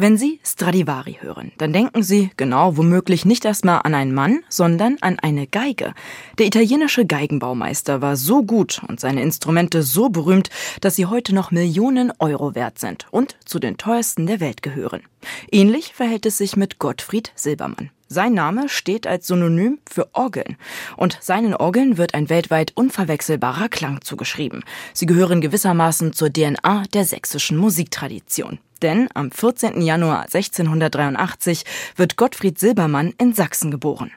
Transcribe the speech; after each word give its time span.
Wenn 0.00 0.16
Sie 0.16 0.38
Stradivari 0.44 1.18
hören, 1.22 1.50
dann 1.58 1.72
denken 1.72 2.04
Sie, 2.04 2.30
genau, 2.36 2.76
womöglich 2.76 3.24
nicht 3.24 3.44
erstmal 3.44 3.80
an 3.82 3.96
einen 3.96 4.14
Mann, 4.14 4.44
sondern 4.48 4.96
an 5.00 5.18
eine 5.18 5.48
Geige. 5.48 5.92
Der 6.38 6.46
italienische 6.46 7.04
Geigenbaumeister 7.04 8.00
war 8.00 8.14
so 8.14 8.44
gut 8.44 8.80
und 8.86 9.00
seine 9.00 9.22
Instrumente 9.22 9.82
so 9.82 10.08
berühmt, 10.08 10.50
dass 10.82 10.94
sie 10.94 11.06
heute 11.06 11.34
noch 11.34 11.50
Millionen 11.50 12.12
Euro 12.20 12.54
wert 12.54 12.78
sind 12.78 13.06
und 13.10 13.38
zu 13.44 13.58
den 13.58 13.76
teuersten 13.76 14.28
der 14.28 14.38
Welt 14.38 14.62
gehören. 14.62 15.02
Ähnlich 15.50 15.92
verhält 15.94 16.26
es 16.26 16.38
sich 16.38 16.56
mit 16.56 16.78
Gottfried 16.78 17.32
Silbermann. 17.34 17.90
Sein 18.10 18.32
Name 18.32 18.70
steht 18.70 19.06
als 19.06 19.26
Synonym 19.26 19.80
für 19.86 20.08
Orgeln. 20.14 20.56
Und 20.96 21.18
seinen 21.20 21.54
Orgeln 21.54 21.98
wird 21.98 22.14
ein 22.14 22.30
weltweit 22.30 22.72
unverwechselbarer 22.74 23.68
Klang 23.68 24.00
zugeschrieben. 24.00 24.64
Sie 24.94 25.04
gehören 25.04 25.42
gewissermaßen 25.42 26.14
zur 26.14 26.32
DNA 26.32 26.84
der 26.94 27.04
sächsischen 27.04 27.58
Musiktradition. 27.58 28.60
Denn 28.80 29.08
am 29.12 29.30
14. 29.30 29.82
Januar 29.82 30.22
1683 30.22 31.64
wird 31.96 32.16
Gottfried 32.16 32.58
Silbermann 32.58 33.12
in 33.18 33.34
Sachsen 33.34 33.70
geboren. 33.70 34.10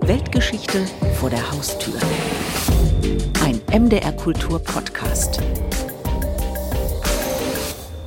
Weltgeschichte 0.00 0.86
vor 1.20 1.28
der 1.28 1.50
Haustür. 1.52 1.98
Ein 3.42 3.60
MDR 3.70 4.12
Kultur 4.12 4.58
Podcast. 4.58 5.42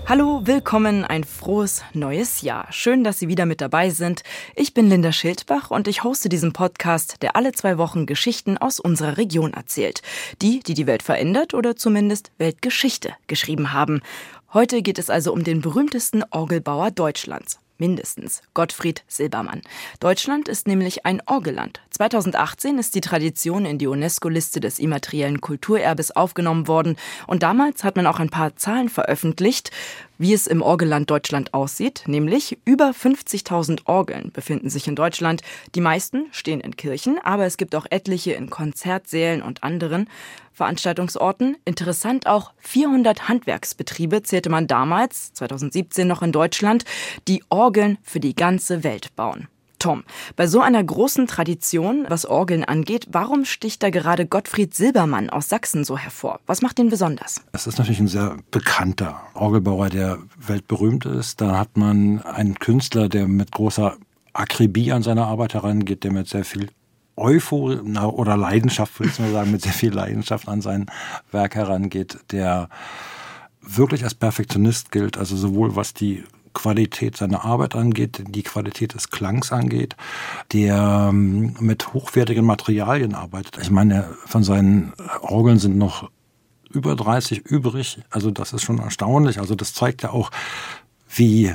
Hallo, 0.09 0.39
willkommen, 0.45 1.03
ein 1.03 1.25
frohes 1.25 1.83
neues 1.91 2.41
Jahr. 2.41 2.71
Schön, 2.71 3.03
dass 3.03 3.19
Sie 3.19 3.27
wieder 3.27 3.45
mit 3.45 3.59
dabei 3.59 3.89
sind. 3.89 4.23
Ich 4.55 4.73
bin 4.73 4.87
Linda 4.87 5.11
Schildbach 5.11 5.69
und 5.69 5.89
ich 5.89 6.05
hoste 6.05 6.29
diesen 6.29 6.53
Podcast, 6.53 7.21
der 7.21 7.35
alle 7.35 7.51
zwei 7.51 7.77
Wochen 7.77 8.05
Geschichten 8.05 8.57
aus 8.57 8.79
unserer 8.79 9.17
Region 9.17 9.51
erzählt. 9.51 10.01
Die, 10.41 10.61
die 10.61 10.75
die 10.75 10.87
Welt 10.87 11.03
verändert 11.03 11.53
oder 11.53 11.75
zumindest 11.75 12.31
Weltgeschichte 12.37 13.15
geschrieben 13.27 13.73
haben. 13.73 14.01
Heute 14.53 14.81
geht 14.81 14.97
es 14.97 15.09
also 15.09 15.33
um 15.33 15.43
den 15.43 15.59
berühmtesten 15.59 16.23
Orgelbauer 16.31 16.91
Deutschlands 16.91 17.59
mindestens. 17.79 18.41
Gottfried 18.53 19.03
Silbermann. 19.07 19.61
Deutschland 19.99 20.47
ist 20.47 20.67
nämlich 20.67 21.05
ein 21.05 21.21
Orgelland. 21.25 21.81
2018 21.97 22.77
ist 22.77 22.93
die 22.93 23.01
Tradition 23.01 23.65
in 23.65 23.79
die 23.79 23.87
UNESCO-Liste 23.87 24.59
des 24.59 24.77
immateriellen 24.77 25.41
Kulturerbes 25.41 26.15
aufgenommen 26.15 26.67
worden 26.67 26.95
und 27.25 27.41
damals 27.41 27.83
hat 27.83 27.95
man 27.95 28.05
auch 28.05 28.19
ein 28.19 28.29
paar 28.29 28.55
Zahlen 28.55 28.87
veröffentlicht, 28.87 29.71
wie 30.19 30.31
es 30.31 30.45
im 30.45 30.61
Orgelland 30.61 31.09
Deutschland 31.09 31.55
aussieht, 31.55 32.03
nämlich 32.05 32.59
über 32.65 32.91
50.000 32.91 33.87
Orgeln 33.87 34.31
befinden 34.31 34.69
sich 34.69 34.87
in 34.87 34.95
Deutschland. 34.95 35.41
Die 35.73 35.81
meisten 35.81 36.27
stehen 36.29 36.59
in 36.59 36.75
Kirchen, 36.75 37.17
aber 37.23 37.47
es 37.47 37.57
gibt 37.57 37.73
auch 37.73 37.87
etliche 37.89 38.33
in 38.33 38.51
Konzertsälen 38.51 39.41
und 39.41 39.63
anderen 39.63 40.07
Veranstaltungsorten. 40.53 41.57
Interessant 41.65 42.27
auch 42.27 42.53
400 42.59 43.27
Handwerksbetriebe 43.27 44.21
zählte 44.21 44.51
man 44.51 44.67
damals, 44.67 45.33
2017 45.33 46.07
noch 46.07 46.21
in 46.21 46.31
Deutschland, 46.31 46.85
die 47.27 47.43
Orgeln 47.49 47.97
für 48.03 48.19
die 48.19 48.35
ganze 48.35 48.83
Welt 48.83 49.15
bauen. 49.15 49.47
Tom, 49.79 50.03
bei 50.35 50.47
so 50.47 50.61
einer 50.61 50.83
großen 50.83 51.27
Tradition, 51.27 52.05
was 52.09 52.25
Orgeln 52.25 52.63
angeht, 52.63 53.07
warum 53.11 53.45
sticht 53.45 53.83
da 53.83 53.89
gerade 53.89 54.25
Gottfried 54.25 54.73
Silbermann 54.73 55.29
aus 55.29 55.49
Sachsen 55.49 55.83
so 55.83 55.97
hervor? 55.97 56.39
Was 56.45 56.61
macht 56.61 56.79
ihn 56.79 56.89
besonders? 56.89 57.41
Es 57.51 57.67
ist 57.67 57.77
natürlich 57.77 57.99
ein 57.99 58.07
sehr 58.07 58.37
bekannter 58.51 59.21
Orgelbauer, 59.33 59.89
der 59.89 60.19
weltberühmt 60.37 61.05
ist. 61.05 61.41
Da 61.41 61.57
hat 61.57 61.77
man 61.77 62.21
einen 62.21 62.59
Künstler, 62.59 63.09
der 63.09 63.27
mit 63.27 63.51
großer 63.51 63.97
Akribie 64.33 64.91
an 64.91 65.03
seine 65.03 65.25
Arbeit 65.25 65.53
herangeht, 65.53 66.03
der 66.03 66.11
mit 66.11 66.27
sehr 66.27 66.45
viel 66.45 66.69
Euphorie 67.15 67.79
oder 67.79 68.37
Leidenschaft, 68.37 68.99
würde 68.99 69.11
ich 69.11 69.19
mal 69.19 69.31
sagen, 69.31 69.51
mit 69.51 69.63
sehr 69.63 69.73
viel 69.73 69.91
Leidenschaft 69.91 70.47
an 70.47 70.61
sein 70.61 70.85
Werk 71.31 71.55
herangeht, 71.55 72.19
der 72.31 72.69
wirklich 73.61 74.03
als 74.03 74.13
Perfektionist 74.13 74.91
gilt, 74.91 75.17
also 75.17 75.35
sowohl 75.35 75.75
was 75.75 75.93
die 75.93 76.23
Qualität 76.57 77.15
seiner 77.15 77.45
Arbeit 77.45 77.75
angeht, 77.75 78.23
die 78.27 78.41
Qualität 78.41 78.95
des 78.95 79.11
Klangs 79.11 79.51
angeht, 79.51 79.95
der 80.53 81.09
ähm, 81.11 81.55
mit 81.59 81.93
hochwertigen 81.93 82.43
Materialien 82.43 83.13
arbeitet. 83.13 83.59
Ich 83.61 83.69
meine, 83.69 84.05
von 84.25 84.43
seinen 84.43 84.93
Orgeln 85.21 85.59
sind 85.59 85.77
noch 85.77 86.09
über 86.71 86.95
30 86.95 87.45
übrig. 87.45 87.99
Also 88.09 88.31
das 88.31 88.53
ist 88.53 88.63
schon 88.63 88.79
erstaunlich. 88.79 89.39
Also 89.39 89.53
das 89.53 89.75
zeigt 89.75 90.01
ja 90.01 90.09
auch, 90.09 90.31
wie 91.07 91.53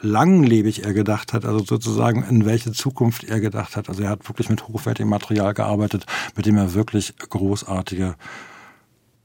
langlebig 0.00 0.84
er 0.84 0.94
gedacht 0.94 1.32
hat, 1.32 1.44
also 1.44 1.64
sozusagen 1.64 2.22
in 2.22 2.44
welche 2.44 2.70
Zukunft 2.72 3.24
er 3.24 3.40
gedacht 3.40 3.76
hat. 3.76 3.88
Also 3.88 4.04
er 4.04 4.10
hat 4.10 4.28
wirklich 4.28 4.48
mit 4.48 4.68
hochwertigem 4.68 5.10
Material 5.10 5.52
gearbeitet, 5.52 6.06
mit 6.36 6.46
dem 6.46 6.56
er 6.56 6.74
wirklich 6.74 7.14
großartige 7.18 8.14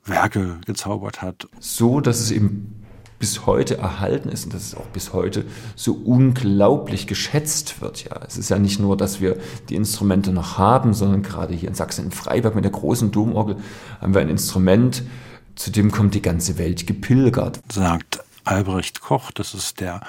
Werke 0.05 0.57
gezaubert 0.65 1.21
hat. 1.21 1.47
So, 1.59 2.01
dass 2.01 2.19
es 2.19 2.31
eben 2.31 2.86
bis 3.19 3.45
heute 3.45 3.77
erhalten 3.77 4.29
ist 4.29 4.45
und 4.45 4.53
dass 4.53 4.63
es 4.63 4.75
auch 4.75 4.85
bis 4.87 5.13
heute 5.13 5.45
so 5.75 5.93
unglaublich 5.93 7.07
geschätzt 7.07 7.81
wird. 7.81 8.05
Ja, 8.05 8.21
es 8.27 8.37
ist 8.37 8.49
ja 8.49 8.59
nicht 8.59 8.79
nur, 8.79 8.95
dass 8.95 9.21
wir 9.21 9.37
die 9.69 9.75
Instrumente 9.75 10.31
noch 10.31 10.57
haben, 10.57 10.93
sondern 10.93 11.23
gerade 11.23 11.53
hier 11.53 11.69
in 11.69 11.75
Sachsen 11.75 12.05
in 12.05 12.11
Freiberg 12.11 12.55
mit 12.55 12.63
der 12.63 12.71
großen 12.71 13.11
Domorgel 13.11 13.57
haben 13.99 14.13
wir 14.13 14.21
ein 14.21 14.29
Instrument, 14.29 15.03
zu 15.55 15.71
dem 15.71 15.91
kommt 15.91 16.13
die 16.13 16.21
ganze 16.21 16.57
Welt 16.57 16.85
gepilgert. 16.85 17.59
Sagt 17.71 18.23
Albrecht 18.43 19.01
Koch, 19.01 19.31
das 19.31 19.53
ist 19.53 19.79
der 19.79 20.01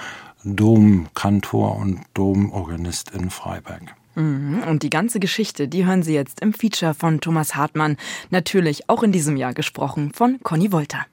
Domkantor 0.45 1.77
und 1.77 2.01
Domorganist 2.15 3.11
in 3.11 3.31
Freiberg. 3.31 3.95
Mhm. 4.15 4.63
Und 4.69 4.83
die 4.83 4.91
ganze 4.91 5.21
Geschichte, 5.21 5.69
die 5.69 5.87
hören 5.87 6.03
Sie 6.03 6.15
jetzt 6.15 6.41
im 6.41 6.53
Feature 6.53 6.95
von 6.95 7.21
Thomas 7.21 7.55
Hartmann. 7.55 7.97
Natürlich 8.31 8.89
auch 8.89 9.03
in 9.03 9.13
diesem 9.13 9.37
Jahr 9.37 9.55
gesprochen 9.55 10.13
von 10.13 10.39
Conny 10.43 10.73
Wolter. 10.73 11.07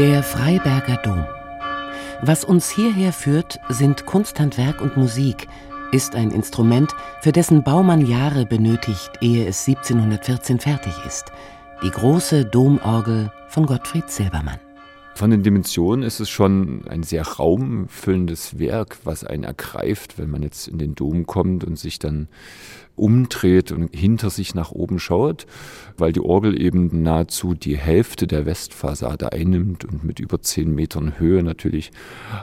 Der 0.00 0.22
Freiberger 0.22 0.96
Dom. 1.02 1.26
Was 2.22 2.42
uns 2.42 2.70
hierher 2.70 3.12
führt, 3.12 3.60
sind 3.68 4.06
Kunsthandwerk 4.06 4.80
und 4.80 4.96
Musik, 4.96 5.46
ist 5.92 6.14
ein 6.14 6.30
Instrument, 6.30 6.94
für 7.20 7.32
dessen 7.32 7.62
Bau 7.62 7.82
man 7.82 8.06
Jahre 8.06 8.46
benötigt, 8.46 9.10
ehe 9.20 9.46
es 9.46 9.68
1714 9.68 10.58
fertig 10.58 10.94
ist. 11.06 11.26
Die 11.82 11.90
große 11.90 12.46
Domorgel 12.46 13.30
von 13.48 13.66
Gottfried 13.66 14.08
Silbermann. 14.08 14.58
Von 15.16 15.32
den 15.32 15.42
Dimensionen 15.42 16.02
ist 16.02 16.18
es 16.18 16.30
schon 16.30 16.88
ein 16.88 17.02
sehr 17.02 17.22
raumfüllendes 17.26 18.58
Werk, 18.58 18.96
was 19.04 19.22
einen 19.22 19.44
ergreift, 19.44 20.18
wenn 20.18 20.30
man 20.30 20.42
jetzt 20.42 20.66
in 20.66 20.78
den 20.78 20.94
Dom 20.94 21.26
kommt 21.26 21.62
und 21.62 21.78
sich 21.78 21.98
dann 21.98 22.28
umdreht 23.00 23.72
und 23.72 23.94
hinter 23.94 24.30
sich 24.30 24.54
nach 24.54 24.70
oben 24.70 24.98
schaut, 24.98 25.46
weil 25.96 26.12
die 26.12 26.20
Orgel 26.20 26.60
eben 26.60 27.02
nahezu 27.02 27.54
die 27.54 27.76
Hälfte 27.76 28.26
der 28.26 28.46
Westfassade 28.46 29.32
einnimmt 29.32 29.84
und 29.84 30.04
mit 30.04 30.20
über 30.20 30.40
zehn 30.42 30.74
Metern 30.74 31.18
Höhe 31.18 31.42
natürlich 31.42 31.90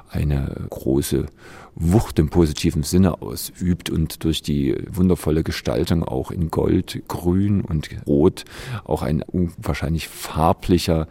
eine 0.09 0.67
große 0.69 1.27
Wucht 1.75 2.17
im 2.17 2.29
positiven 2.29 2.81
Sinne 2.81 3.21
ausübt 3.21 3.91
und 3.91 4.23
durch 4.23 4.41
die 4.41 4.75
wundervolle 4.91 5.43
Gestaltung 5.43 6.03
auch 6.03 6.31
in 6.31 6.49
Gold, 6.49 7.03
Grün 7.07 7.61
und 7.61 7.89
Rot 8.07 8.45
auch 8.83 9.03
ein 9.03 9.21
unwahrscheinlich 9.21 10.07
farblicher 10.07 11.07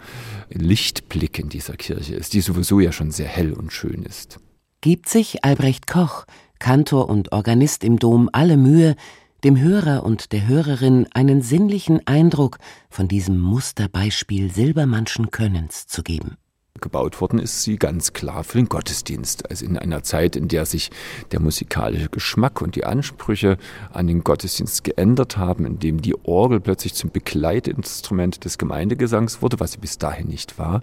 Lichtblick 0.50 1.38
in 1.38 1.48
dieser 1.48 1.76
Kirche 1.76 2.16
ist, 2.16 2.32
die 2.32 2.40
sowieso 2.40 2.80
ja 2.80 2.90
schon 2.90 3.12
sehr 3.12 3.28
hell 3.28 3.52
und 3.52 3.72
schön 3.72 4.02
ist. 4.02 4.40
Gibt 4.80 5.08
sich 5.08 5.44
Albrecht 5.44 5.86
Koch, 5.86 6.26
Kantor 6.58 7.08
und 7.08 7.32
Organist 7.32 7.84
im 7.84 7.98
Dom, 7.98 8.28
alle 8.32 8.56
Mühe, 8.56 8.96
dem 9.44 9.60
Hörer 9.60 10.04
und 10.04 10.32
der 10.32 10.47
Hörerin 10.47 11.06
einen 11.12 11.42
sinnlichen 11.42 12.06
Eindruck 12.06 12.58
von 12.88 13.08
diesem 13.08 13.38
Musterbeispiel 13.41 14.50
Silbermannschen 14.52 15.30
Könnens 15.30 15.86
zu 15.86 16.02
geben. 16.02 16.36
Gebaut 16.80 17.20
worden 17.20 17.38
ist 17.38 17.62
sie 17.62 17.76
ganz 17.76 18.12
klar 18.12 18.44
für 18.44 18.58
den 18.58 18.69
Gottesdienst, 18.69 19.48
also 19.50 19.64
in 19.64 19.78
einer 19.78 20.02
Zeit, 20.02 20.36
in 20.36 20.48
der 20.48 20.66
sich 20.66 20.91
der 21.32 21.41
musikalische 21.41 22.08
Geschmack 22.08 22.60
und 22.60 22.76
die 22.76 22.84
Ansprüche 22.84 23.58
an 23.92 24.06
den 24.06 24.24
Gottesdienst 24.24 24.84
geändert 24.84 25.36
haben, 25.36 25.64
in 25.64 25.78
dem 25.78 26.03
die 26.03 26.14
Orgel 26.24 26.60
plötzlich 26.60 26.94
zum 26.94 27.10
Begleitinstrument 27.10 28.44
des 28.44 28.58
Gemeindegesangs 28.58 29.42
wurde, 29.42 29.60
was 29.60 29.72
sie 29.72 29.78
bis 29.78 29.98
dahin 29.98 30.28
nicht 30.28 30.59
war, 30.59 30.83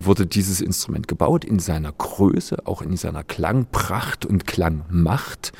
wurde 0.00 0.26
dieses 0.26 0.60
Instrument 0.60 1.08
gebaut 1.08 1.44
in 1.44 1.58
seiner 1.58 1.92
Größe, 1.92 2.66
auch 2.66 2.82
in 2.82 2.96
seiner 2.96 3.24
Klangpracht 3.24 4.26
und 4.26 4.46
Klangmacht 4.46 5.52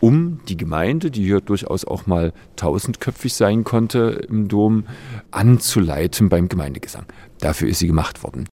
um 0.00 0.40
die 0.48 0.56
Gemeinde, 0.56 1.10
die 1.10 1.24
hier 1.24 1.40
durchaus 1.40 1.84
auch 1.84 2.06
mal 2.06 2.32
tausendköpfig 2.56 3.34
sein 3.34 3.64
konnte 3.64 4.26
im 4.28 4.48
Dom, 4.48 4.84
anzuleiten 5.30 6.28
beim 6.28 6.48
Gemeindegesang. 6.48 7.06
Dafür 7.40 7.68
ist 7.68 7.78
sie 7.78 7.86
gemacht 7.86 8.22
worden. 8.22 8.46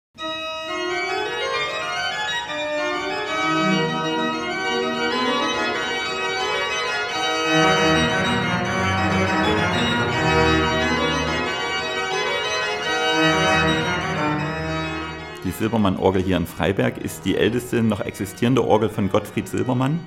Die 15.44 15.52
Silbermann-Orgel 15.52 16.24
hier 16.24 16.38
in 16.38 16.48
Freiberg 16.48 16.98
ist 16.98 17.26
die 17.26 17.36
älteste 17.36 17.84
noch 17.84 18.00
existierende 18.00 18.66
Orgel 18.66 18.90
von 18.90 19.10
Gottfried 19.10 19.48
Silbermann 19.48 20.00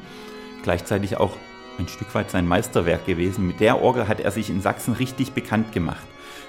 gleichzeitig 0.66 1.16
auch 1.16 1.30
ein 1.78 1.86
Stück 1.86 2.12
weit 2.16 2.32
sein 2.32 2.44
Meisterwerk 2.44 3.06
gewesen. 3.06 3.46
Mit 3.46 3.60
der 3.60 3.80
Orgel 3.80 4.08
hat 4.08 4.18
er 4.18 4.32
sich 4.32 4.50
in 4.50 4.60
Sachsen 4.60 4.94
richtig 4.94 5.32
bekannt 5.32 5.70
gemacht. 5.70 6.04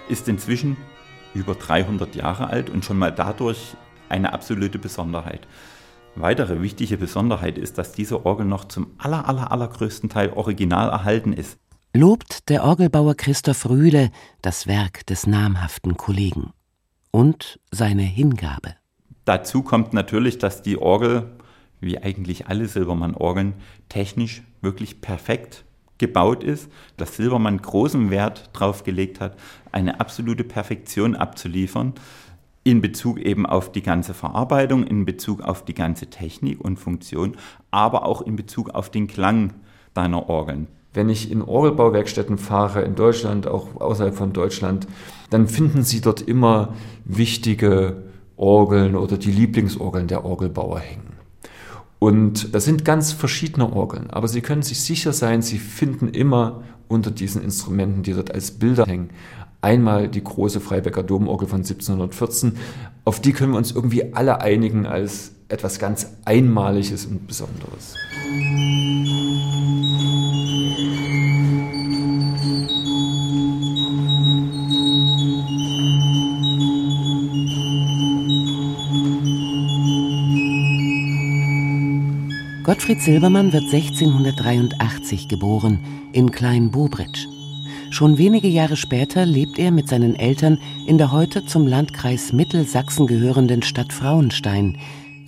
ist 0.09 0.27
inzwischen 0.27 0.75
über 1.35 1.53
300 1.53 2.15
Jahre 2.15 2.47
alt 2.47 2.71
und 2.71 2.83
schon 2.83 2.97
mal 2.97 3.11
dadurch 3.11 3.75
eine 4.09 4.33
absolute 4.33 4.79
Besonderheit. 4.79 5.45
Weitere 6.15 6.63
wichtige 6.63 6.97
Besonderheit 6.97 7.59
ist, 7.59 7.77
dass 7.77 7.91
diese 7.91 8.25
Orgel 8.25 8.47
noch 8.47 8.65
zum 8.65 8.87
aller, 8.97 9.27
aller, 9.27 9.51
allergrößten 9.51 10.09
Teil 10.09 10.31
original 10.33 10.89
erhalten 10.89 11.31
ist. 11.33 11.59
Lobt 11.93 12.49
der 12.49 12.63
Orgelbauer 12.63 13.13
Christoph 13.13 13.69
Rühle 13.69 14.09
das 14.41 14.65
Werk 14.65 15.05
des 15.05 15.27
namhaften 15.27 15.95
Kollegen 15.95 16.53
und 17.11 17.59
seine 17.71 18.01
Hingabe. 18.01 18.73
Dazu 19.25 19.61
kommt 19.61 19.93
natürlich, 19.93 20.39
dass 20.39 20.63
die 20.63 20.77
Orgel, 20.77 21.36
wie 21.79 21.97
eigentlich 21.97 22.47
alle 22.47 22.67
Silbermann-Orgeln, 22.67 23.53
technisch 23.89 24.43
wirklich 24.61 25.01
perfekt 25.01 25.63
gebaut 25.97 26.43
ist, 26.43 26.69
dass 26.97 27.15
Silbermann 27.15 27.61
großen 27.61 28.11
Wert 28.11 28.49
darauf 28.53 28.83
gelegt 28.83 29.19
hat, 29.19 29.35
eine 29.71 29.99
absolute 29.99 30.43
Perfektion 30.43 31.15
abzuliefern 31.15 31.93
in 32.67 32.81
Bezug 32.81 33.19
eben 33.19 33.45
auf 33.45 33.71
die 33.71 33.81
ganze 33.81 34.13
Verarbeitung, 34.13 34.85
in 34.85 35.05
Bezug 35.05 35.41
auf 35.41 35.63
die 35.63 35.73
ganze 35.73 36.07
Technik 36.07 36.59
und 36.59 36.77
Funktion, 36.77 37.37
aber 37.71 38.05
auch 38.05 38.21
in 38.21 38.35
Bezug 38.35 38.71
auf 38.71 38.89
den 38.89 39.07
Klang 39.07 39.53
deiner 39.93 40.29
Orgeln. 40.29 40.67
Wenn 40.93 41.09
ich 41.09 41.31
in 41.31 41.41
Orgelbauwerkstätten 41.41 42.37
fahre, 42.37 42.81
in 42.81 42.95
Deutschland, 42.95 43.47
auch 43.47 43.79
außerhalb 43.79 44.15
von 44.15 44.33
Deutschland, 44.33 44.85
dann 45.29 45.47
finden 45.47 45.83
Sie 45.83 46.01
dort 46.01 46.21
immer 46.21 46.73
wichtige 47.05 48.03
Orgeln 48.35 48.97
oder 48.97 49.17
die 49.17 49.31
Lieblingsorgeln 49.31 50.07
der 50.07 50.25
Orgelbauer 50.25 50.79
hängen. 50.79 51.06
Und 51.99 52.53
das 52.53 52.65
sind 52.65 52.85
ganz 52.85 53.11
verschiedene 53.11 53.73
Orgeln, 53.73 54.09
aber 54.09 54.27
Sie 54.27 54.41
können 54.41 54.61
sich 54.61 54.81
sicher 54.81 55.13
sein, 55.13 55.41
Sie 55.41 55.57
finden 55.57 56.09
immer 56.09 56.63
unter 56.87 57.11
diesen 57.11 57.43
Instrumenten, 57.43 58.03
die 58.03 58.13
dort 58.13 58.31
als 58.31 58.51
Bilder 58.51 58.85
hängen, 58.85 59.09
Einmal 59.61 60.07
die 60.07 60.23
große 60.23 60.59
Freiberger 60.59 61.01
Domorgel 61.01 61.47
von 61.47 61.57
1714. 61.57 62.53
Auf 63.05 63.19
die 63.19 63.33
können 63.33 63.53
wir 63.53 63.57
uns 63.57 63.71
irgendwie 63.71 64.13
alle 64.13 64.39
einigen 64.41 64.85
als 64.85 65.31
etwas 65.49 65.79
ganz 65.79 66.07
Einmaliges 66.25 67.05
und 67.07 67.25
Besonderes. 67.25 67.95
Gottfried 82.67 83.01
Silbermann 83.01 83.53
wird 83.53 83.63
1683 83.63 85.29
geboren 85.29 85.79
in 86.11 86.31
Klein-Bobritsch. 86.31 87.25
Schon 87.91 88.17
wenige 88.17 88.49
Jahre 88.49 88.75
später 88.75 89.25
lebt 89.25 89.57
er 89.57 89.71
mit 89.71 89.87
seinen 89.87 90.15
Eltern 90.15 90.59
in 90.85 90.97
der 90.97 91.13
heute 91.13 91.45
zum 91.45 91.65
Landkreis 91.65 92.33
Mittelsachsen 92.33 93.07
gehörenden 93.07 93.63
Stadt 93.63 93.93
Frauenstein, 93.93 94.79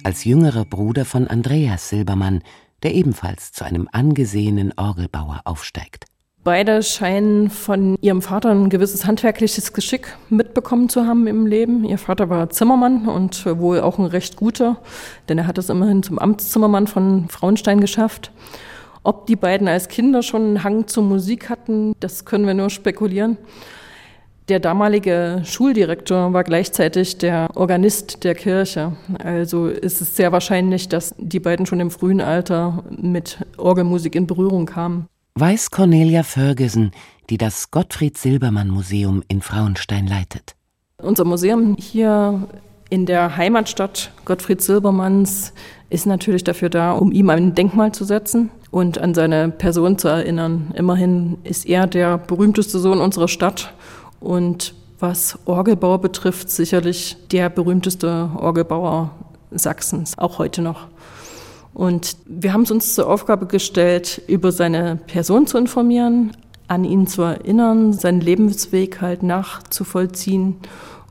als 0.04 0.26
jüngerer 0.26 0.66
Bruder 0.66 1.06
von 1.06 1.30
Andreas 1.30 1.88
Silbermann, 1.88 2.44
der 2.84 2.94
ebenfalls 2.94 3.54
zu 3.54 3.64
einem 3.64 3.88
angesehenen 3.90 4.74
Orgelbauer 4.76 5.40
aufsteigt. 5.46 6.09
Beide 6.44 6.82
scheinen 6.84 7.50
von 7.50 7.98
ihrem 8.02 8.22
Vater 8.22 8.52
ein 8.52 8.70
gewisses 8.70 9.06
handwerkliches 9.06 9.74
Geschick 9.74 10.16
mitbekommen 10.30 10.88
zu 10.88 11.06
haben 11.06 11.28
im 11.28 11.46
Leben. 11.46 11.84
Ihr 11.84 11.98
Vater 11.98 12.30
war 12.30 12.50
Zimmermann 12.50 13.08
und 13.10 13.46
wohl 13.46 13.82
auch 13.82 14.00
ein 14.00 14.06
recht 14.06 14.38
guter, 14.38 14.78
denn 15.28 15.38
er 15.38 15.48
hat 15.48 15.58
es 15.58 15.70
immerhin 15.70 16.02
zum 16.02 16.18
Amtszimmermann 16.18 16.88
von 16.88 17.28
Frauenstein 17.28 17.82
geschafft. 17.82 18.32
Ob 19.04 19.28
die 19.28 19.36
beiden 19.36 19.68
als 19.68 19.90
Kinder 19.90 20.24
schon 20.24 20.44
einen 20.44 20.64
Hang 20.64 20.88
zur 20.88 21.04
Musik 21.04 21.50
hatten, 21.50 21.94
das 22.00 22.24
können 22.24 22.48
wir 22.48 22.54
nur 22.54 22.70
spekulieren. 22.70 23.38
Der 24.48 24.60
damalige 24.60 25.42
Schuldirektor 25.44 26.34
war 26.34 26.44
gleichzeitig 26.44 27.18
der 27.18 27.50
Organist 27.56 28.24
der 28.24 28.34
Kirche. 28.34 28.94
Also 29.24 29.68
ist 29.68 30.02
es 30.02 30.16
sehr 30.16 30.32
wahrscheinlich, 30.32 30.90
dass 30.90 31.14
die 31.18 31.40
beiden 31.40 31.66
schon 31.66 31.82
im 31.82 31.92
frühen 31.92 32.22
Alter 32.22 32.84
mit 32.90 33.46
Orgelmusik 33.58 34.16
in 34.16 34.26
Berührung 34.26 34.66
kamen. 34.66 35.08
Weiß 35.40 35.72
Cornelia 35.72 36.24
Ferguson, 36.24 36.92
die 37.30 37.38
das 37.38 37.72
Gottfried 37.72 38.18
Silbermann 38.18 38.68
Museum 38.68 39.24
in 39.30 39.42
Frauenstein 39.42 40.06
leitet. 40.06 40.54
Unser 41.02 41.24
Museum 41.24 41.78
hier 41.80 42.50
in 42.90 43.06
der 43.06 43.38
Heimatstadt 43.38 44.12
Gottfried 44.26 44.62
Silbermanns 44.62 45.54
ist 45.90 46.06
natürlich 46.08 46.44
dafür 46.44 46.70
da, 46.70 46.92
um 46.92 47.14
ihm 47.14 47.30
ein 47.30 47.56
Denkmal 47.56 47.94
zu 47.94 48.04
setzen 48.04 48.50
und 48.70 48.98
an 48.98 49.14
seine 49.14 49.48
Person 49.48 49.98
zu 49.98 50.10
erinnern. 50.10 50.74
Immerhin 50.76 51.38
ist 51.46 51.66
er 51.66 51.88
der 51.88 52.18
berühmteste 52.18 52.78
Sohn 52.78 53.00
unserer 53.00 53.30
Stadt 53.30 53.74
und 54.20 54.74
was 55.00 55.40
Orgelbau 55.46 56.00
betrifft, 56.00 56.50
sicherlich 56.50 57.16
der 57.32 57.50
berühmteste 57.50 58.30
Orgelbauer 58.36 59.12
Sachsens, 59.52 60.18
auch 60.18 60.38
heute 60.38 60.62
noch. 60.62 60.88
Und 61.74 62.18
wir 62.26 62.54
haben 62.54 62.64
es 62.64 62.72
uns 62.72 62.96
zur 62.96 63.08
Aufgabe 63.10 63.46
gestellt, 63.46 64.22
über 64.28 64.52
seine 64.52 64.98
Person 65.08 65.48
zu 65.48 65.58
informieren, 65.58 66.32
an 66.68 66.84
ihn 66.84 67.08
zu 67.08 67.22
erinnern, 67.22 67.94
seinen 67.94 68.22
Lebensweg 68.22 69.02
halt 69.02 69.24
nachzuvollziehen 69.24 70.58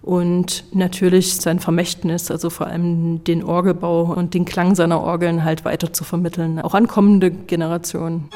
und 0.03 0.65
natürlich 0.73 1.37
sein 1.37 1.59
Vermächtnis, 1.59 2.31
also 2.31 2.49
vor 2.49 2.67
allem 2.67 3.25
den 3.25 3.45
Orgelbau 3.45 4.15
und 4.15 4.35
den 4.35 4.45
Klang 4.45 4.75
seiner 4.75 5.03
Orgeln 5.03 5.45
halt 5.45 5.65
weiter 5.65 5.93
zu 5.93 6.05
vermitteln, 6.05 6.61
auch 6.61 6.75
an 6.75 6.87
kommende 6.87 7.31
Generationen. 7.31 8.29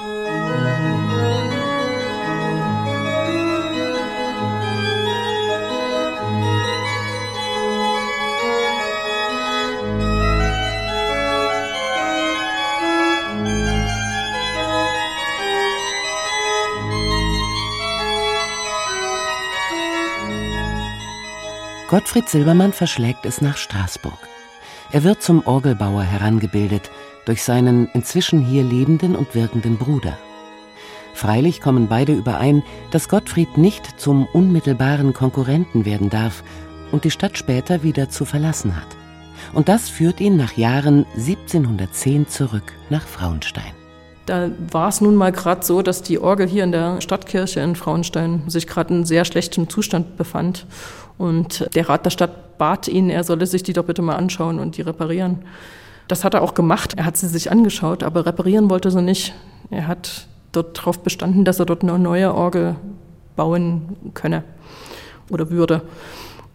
Gottfried 21.93 22.27
Silbermann 22.27 22.73
verschlägt 22.73 23.27
es 23.27 23.43
nach 23.43 23.59
Straßburg. 23.59 24.17
Er 24.93 25.05
wird 25.05 25.23
zum 25.23 25.47
Orgelbauer 25.47 26.03
herangebildet 26.03 26.91
durch 27.27 27.43
seinen 27.43 27.87
inzwischen 27.93 28.41
hier 28.41 28.65
lebenden 28.65 29.15
und 29.15 29.35
wirkenden 29.35 29.77
Bruder. 29.77 30.17
Freilich 31.13 31.61
kommen 31.61 31.89
beide 31.89 32.15
überein, 32.15 32.63
dass 32.93 33.11
Gottfried 33.11 33.59
nicht 33.59 34.01
zum 34.01 34.25
unmittelbaren 34.33 35.13
Konkurrenten 35.13 35.85
werden 35.85 36.09
darf 36.09 36.43
und 36.93 37.05
die 37.05 37.11
Stadt 37.11 37.37
später 37.37 37.83
wieder 37.83 38.09
zu 38.09 38.25
verlassen 38.25 38.75
hat. 38.75 38.89
Und 39.53 39.69
das 39.69 39.91
führt 39.91 40.19
ihn 40.23 40.39
nach 40.39 40.55
Jahren 40.55 41.05
1710 41.19 42.27
zurück 42.27 42.73
nach 42.89 43.07
Frauenstein. 43.07 43.75
Da 44.27 44.51
war 44.71 44.89
es 44.89 45.01
nun 45.01 45.17
mal 45.17 45.33
gerade 45.33 45.65
so, 45.65 45.83
dass 45.83 46.03
die 46.03 46.21
Orgel 46.21 46.47
hier 46.47 46.63
in 46.63 46.71
der 46.71 47.01
Stadtkirche 47.01 47.61
in 47.61 47.75
Frauenstein 47.75 48.45
sich 48.47 48.69
gerade 48.69 48.95
in 48.95 49.05
sehr 49.05 49.25
schlechtem 49.25 49.69
Zustand 49.69 50.17
befand. 50.17 50.67
Und 51.19 51.69
der 51.75 51.89
Rat 51.89 52.05
der 52.05 52.11
Stadt 52.11 52.59
bat 52.59 52.89
ihn, 52.89 53.11
er 53.11 53.25
solle 53.25 53.47
sich 53.47 53.63
die 53.63 53.73
doch 53.73 53.85
bitte 53.85 54.03
mal 54.03 54.17
anschauen 54.17 54.59
und 54.59 54.77
die 54.77 54.83
reparieren. 54.83 55.41
Das 56.09 56.25
hat 56.25 56.35
er 56.35 56.43
auch 56.43 56.55
gemacht. 56.55 56.95
Er 56.97 57.05
hat 57.05 57.17
sie 57.17 57.29
sich 57.29 57.51
angeschaut, 57.51 58.03
aber 58.03 58.27
reparieren 58.27 58.71
wollte 58.71 58.91
sie 58.91 59.03
nicht. 59.03 59.35
Er 59.71 59.87
hat 59.87 60.27
dort 60.53 60.79
darauf 60.79 61.03
bestanden, 61.03 61.45
dass 61.45 61.59
er 61.59 61.67
dort 61.67 61.83
eine 61.83 61.99
neue 61.99 62.35
Orgel 62.35 62.77
bauen 63.37 63.97
könne 64.15 64.45
oder 65.31 65.51
würde. 65.51 65.83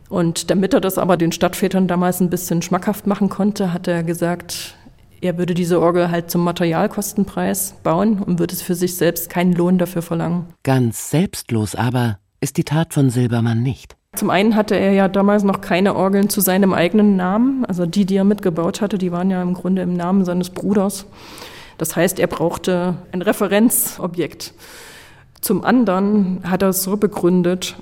Und 0.09 0.49
damit 0.49 0.73
er 0.73 0.81
das 0.81 0.97
aber 0.97 1.17
den 1.17 1.31
Stadtvätern 1.31 1.87
damals 1.87 2.21
ein 2.21 2.29
bisschen 2.29 2.61
schmackhaft 2.61 3.07
machen 3.07 3.29
konnte, 3.29 3.73
hat 3.73 3.87
er 3.87 4.03
gesagt, 4.03 4.75
er 5.19 5.37
würde 5.37 5.53
diese 5.53 5.81
Orgel 5.81 6.11
halt 6.11 6.29
zum 6.31 6.43
Materialkostenpreis 6.43 7.75
bauen 7.83 8.21
und 8.21 8.39
würde 8.39 8.53
es 8.53 8.61
für 8.61 8.75
sich 8.75 8.95
selbst 8.95 9.29
keinen 9.29 9.53
Lohn 9.53 9.77
dafür 9.77 10.01
verlangen. 10.01 10.45
Ganz 10.63 11.09
selbstlos 11.09 11.75
aber 11.75 12.19
ist 12.39 12.57
die 12.57 12.63
Tat 12.63 12.93
von 12.93 13.09
Silbermann 13.09 13.63
nicht. 13.63 13.96
Zum 14.17 14.31
einen 14.31 14.55
hatte 14.55 14.75
er 14.75 14.93
ja 14.93 15.07
damals 15.07 15.43
noch 15.43 15.61
keine 15.61 15.95
Orgeln 15.95 16.27
zu 16.27 16.41
seinem 16.41 16.73
eigenen 16.73 17.15
Namen. 17.15 17.65
Also 17.65 17.85
die, 17.85 18.05
die 18.05 18.15
er 18.15 18.23
mitgebaut 18.23 18.81
hatte, 18.81 18.97
die 18.97 19.11
waren 19.11 19.29
ja 19.29 19.41
im 19.43 19.53
Grunde 19.53 19.83
im 19.83 19.93
Namen 19.93 20.25
seines 20.25 20.49
Bruders. 20.49 21.05
Das 21.77 21.95
heißt, 21.95 22.19
er 22.19 22.25
brauchte 22.25 22.95
ein 23.11 23.21
Referenzobjekt. 23.21 24.55
Zum 25.41 25.63
anderen 25.63 26.39
hat 26.43 26.63
er 26.63 26.69
es 26.69 26.81
so 26.81 26.97
begründet, 26.97 27.75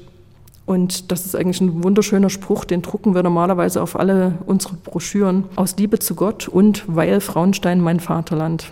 und 0.66 1.12
das 1.12 1.26
ist 1.26 1.36
eigentlich 1.36 1.62
ein 1.62 1.84
wunderschöner 1.84 2.30
Spruch, 2.30 2.66
den 2.66 2.82
drucken 2.82 3.14
wir 3.14 3.22
normalerweise 3.24 3.82
auf 3.82 3.98
alle 3.98 4.40
unsere 4.46 4.74
Broschüren. 4.76 5.46
Aus 5.56 5.78
Liebe 5.78 6.00
zu 6.00 6.16
Gott 6.16 6.48
und 6.48 6.84
weil 6.88 7.22
Frauenstein 7.22 7.80
mein 7.80 8.00
Vaterland. 8.00 8.72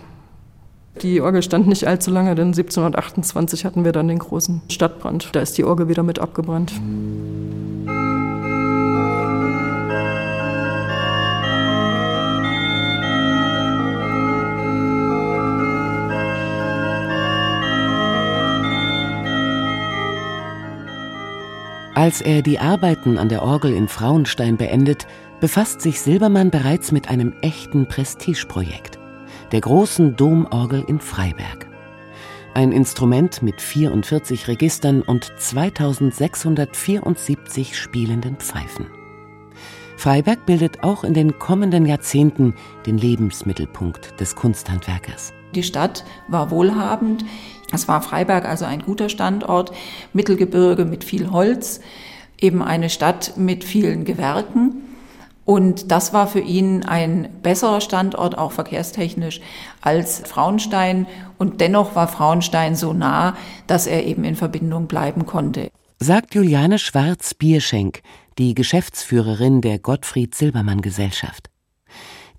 Die 1.02 1.20
Orgel 1.20 1.42
stand 1.42 1.66
nicht 1.66 1.86
allzu 1.86 2.10
lange, 2.10 2.34
denn 2.34 2.48
1728 2.48 3.64
hatten 3.64 3.84
wir 3.84 3.92
dann 3.92 4.08
den 4.08 4.20
großen 4.20 4.62
Stadtbrand. 4.70 5.30
Da 5.32 5.40
ist 5.40 5.58
die 5.58 5.64
Orgel 5.64 5.88
wieder 5.88 6.02
mit 6.02 6.18
abgebrannt. 6.18 6.72
Als 21.94 22.20
er 22.20 22.42
die 22.42 22.58
Arbeiten 22.58 23.18
an 23.18 23.28
der 23.28 23.42
Orgel 23.42 23.72
in 23.72 23.88
Frauenstein 23.88 24.56
beendet, 24.56 25.06
befasst 25.40 25.80
sich 25.80 26.00
Silbermann 26.00 26.50
bereits 26.50 26.92
mit 26.92 27.08
einem 27.08 27.32
echten 27.40 27.86
Prestigeprojekt, 27.86 28.98
der 29.52 29.60
großen 29.60 30.16
Domorgel 30.16 30.82
in 30.86 31.00
Freiberg. 31.00 31.66
Ein 32.54 32.72
Instrument 32.72 33.42
mit 33.42 33.60
44 33.60 34.48
Registern 34.48 35.02
und 35.02 35.30
2674 35.36 37.76
spielenden 37.76 38.36
Pfeifen. 38.36 38.86
Freiberg 39.96 40.46
bildet 40.46 40.84
auch 40.84 41.04
in 41.04 41.14
den 41.14 41.38
kommenden 41.38 41.86
Jahrzehnten 41.86 42.54
den 42.86 42.98
Lebensmittelpunkt 42.98 44.20
des 44.20 44.36
Kunsthandwerkers. 44.36 45.32
Die 45.54 45.62
Stadt 45.62 46.04
war 46.28 46.50
wohlhabend. 46.50 47.24
Es 47.72 47.88
war 47.88 48.02
Freiberg 48.02 48.44
also 48.44 48.64
ein 48.64 48.82
guter 48.82 49.08
Standort, 49.08 49.72
Mittelgebirge 50.12 50.84
mit 50.84 51.04
viel 51.04 51.30
Holz, 51.30 51.80
eben 52.40 52.62
eine 52.62 52.90
Stadt 52.90 53.36
mit 53.36 53.64
vielen 53.64 54.04
Gewerken. 54.04 54.82
Und 55.44 55.90
das 55.90 56.12
war 56.12 56.26
für 56.26 56.40
ihn 56.40 56.84
ein 56.84 57.28
besserer 57.42 57.80
Standort, 57.80 58.38
auch 58.38 58.52
verkehrstechnisch, 58.52 59.40
als 59.82 60.20
Frauenstein. 60.20 61.06
Und 61.38 61.60
dennoch 61.60 61.94
war 61.94 62.08
Frauenstein 62.08 62.76
so 62.76 62.92
nah, 62.92 63.36
dass 63.66 63.86
er 63.86 64.04
eben 64.04 64.24
in 64.24 64.36
Verbindung 64.36 64.86
bleiben 64.86 65.26
konnte. 65.26 65.70
Sagt 66.00 66.34
Juliane 66.34 66.78
Schwarz-Bierschenk, 66.78 68.00
die 68.38 68.54
Geschäftsführerin 68.54 69.60
der 69.60 69.78
Gottfried 69.78 70.34
Silbermann 70.34 70.80
Gesellschaft. 70.80 71.50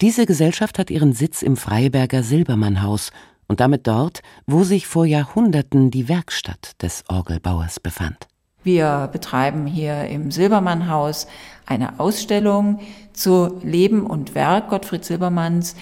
Diese 0.02 0.26
Gesellschaft 0.26 0.78
hat 0.78 0.90
ihren 0.90 1.14
Sitz 1.14 1.42
im 1.42 1.56
Freiberger 1.56 2.22
Silbermannhaus 2.22 3.12
und 3.48 3.60
damit 3.60 3.88
dort, 3.88 4.22
wo 4.46 4.64
sich 4.64 4.88
vor 4.88 5.06
Jahrhunderten 5.06 5.90
die 5.92 6.10
Werkstatt 6.10 6.82
des 6.82 7.04
Orgelbauers 7.08 7.80
befand. 7.80 8.28
Wir 8.66 9.10
betreiben 9.14 9.68
hier 9.68 10.06
im 10.06 10.32
Silbermannhaus 10.32 11.28
eine 11.68 12.00
Ausstellung 12.00 12.80
zu 13.14 13.60
Leben 13.62 14.08
und 14.08 14.34
Werk 14.34 14.72
Gottfried 14.72 15.06
Silbermanns, 15.06 15.76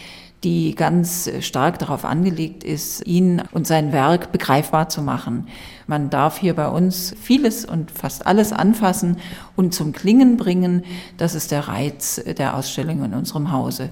die 0.44 0.76
ganz 0.76 1.32
stark 1.40 1.80
darauf 1.80 2.04
angelegt 2.04 2.66
ist, 2.66 3.08
ihn 3.08 3.42
und 3.54 3.66
sein 3.66 3.94
Werk 3.94 4.34
begreifbar 4.34 4.90
zu 4.90 5.02
machen. 5.02 5.48
Man 5.88 6.10
darf 6.10 6.38
hier 6.40 6.56
bei 6.56 6.68
uns 6.68 7.16
vieles 7.22 7.64
und 7.64 7.90
fast 7.90 8.28
alles 8.28 8.52
anfassen 8.52 9.16
und 9.56 9.74
zum 9.74 9.94
Klingen 9.94 10.36
bringen. 10.36 10.84
Das 11.16 11.36
ist 11.36 11.52
der 11.52 11.70
Reiz 11.70 12.22
der 12.38 12.58
Ausstellung 12.58 13.06
in 13.06 13.14
unserem 13.14 13.54
Hause. 13.54 13.92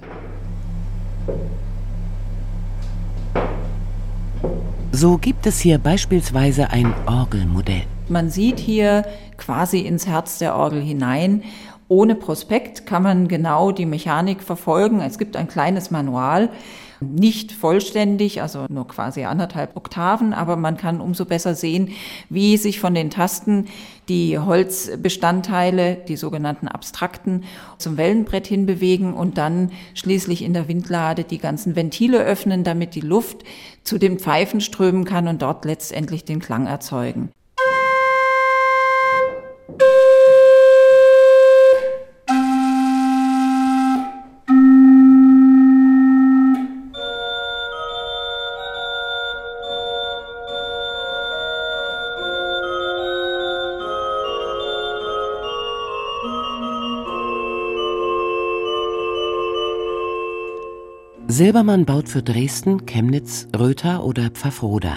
So 4.91 5.17
gibt 5.17 5.45
es 5.47 5.59
hier 5.59 5.77
beispielsweise 5.77 6.69
ein 6.69 6.93
Orgelmodell. 7.07 7.83
Man 8.09 8.29
sieht 8.29 8.59
hier 8.59 9.05
quasi 9.37 9.79
ins 9.79 10.05
Herz 10.05 10.37
der 10.37 10.55
Orgel 10.55 10.81
hinein 10.81 11.43
ohne 11.91 12.15
Prospekt 12.15 12.85
kann 12.85 13.03
man 13.03 13.27
genau 13.27 13.73
die 13.73 13.85
Mechanik 13.85 14.41
verfolgen. 14.41 15.01
Es 15.01 15.17
gibt 15.17 15.35
ein 15.35 15.49
kleines 15.49 15.91
Manual, 15.91 16.47
nicht 17.01 17.51
vollständig, 17.51 18.41
also 18.41 18.65
nur 18.69 18.87
quasi 18.87 19.23
anderthalb 19.23 19.75
Oktaven, 19.75 20.33
aber 20.33 20.55
man 20.55 20.77
kann 20.77 21.01
umso 21.01 21.25
besser 21.25 21.55
sehen, 21.55 21.89
wie 22.29 22.57
sich 22.57 22.79
von 22.79 22.93
den 22.93 23.09
Tasten 23.09 23.67
die 24.07 24.37
Holzbestandteile, 24.37 25.95
die 25.95 26.15
sogenannten 26.15 26.67
Abstrakten, 26.67 27.43
zum 27.77 27.97
Wellenbrett 27.97 28.47
hinbewegen 28.47 29.13
und 29.13 29.37
dann 29.37 29.71
schließlich 29.93 30.43
in 30.43 30.53
der 30.53 30.67
Windlade 30.67 31.23
die 31.23 31.39
ganzen 31.39 31.75
Ventile 31.75 32.19
öffnen, 32.19 32.63
damit 32.63 32.95
die 32.95 33.01
Luft 33.01 33.43
zu 33.83 33.97
den 33.97 34.19
Pfeifen 34.19 34.61
strömen 34.61 35.05
kann 35.05 35.27
und 35.27 35.41
dort 35.41 35.65
letztendlich 35.65 36.23
den 36.23 36.39
Klang 36.39 36.67
erzeugen. 36.67 37.31
Silbermann 61.31 61.85
baut 61.85 62.09
für 62.09 62.21
Dresden, 62.21 62.85
Chemnitz, 62.85 63.47
Rötha 63.57 63.99
oder 63.99 64.31
Pfaffroda, 64.31 64.95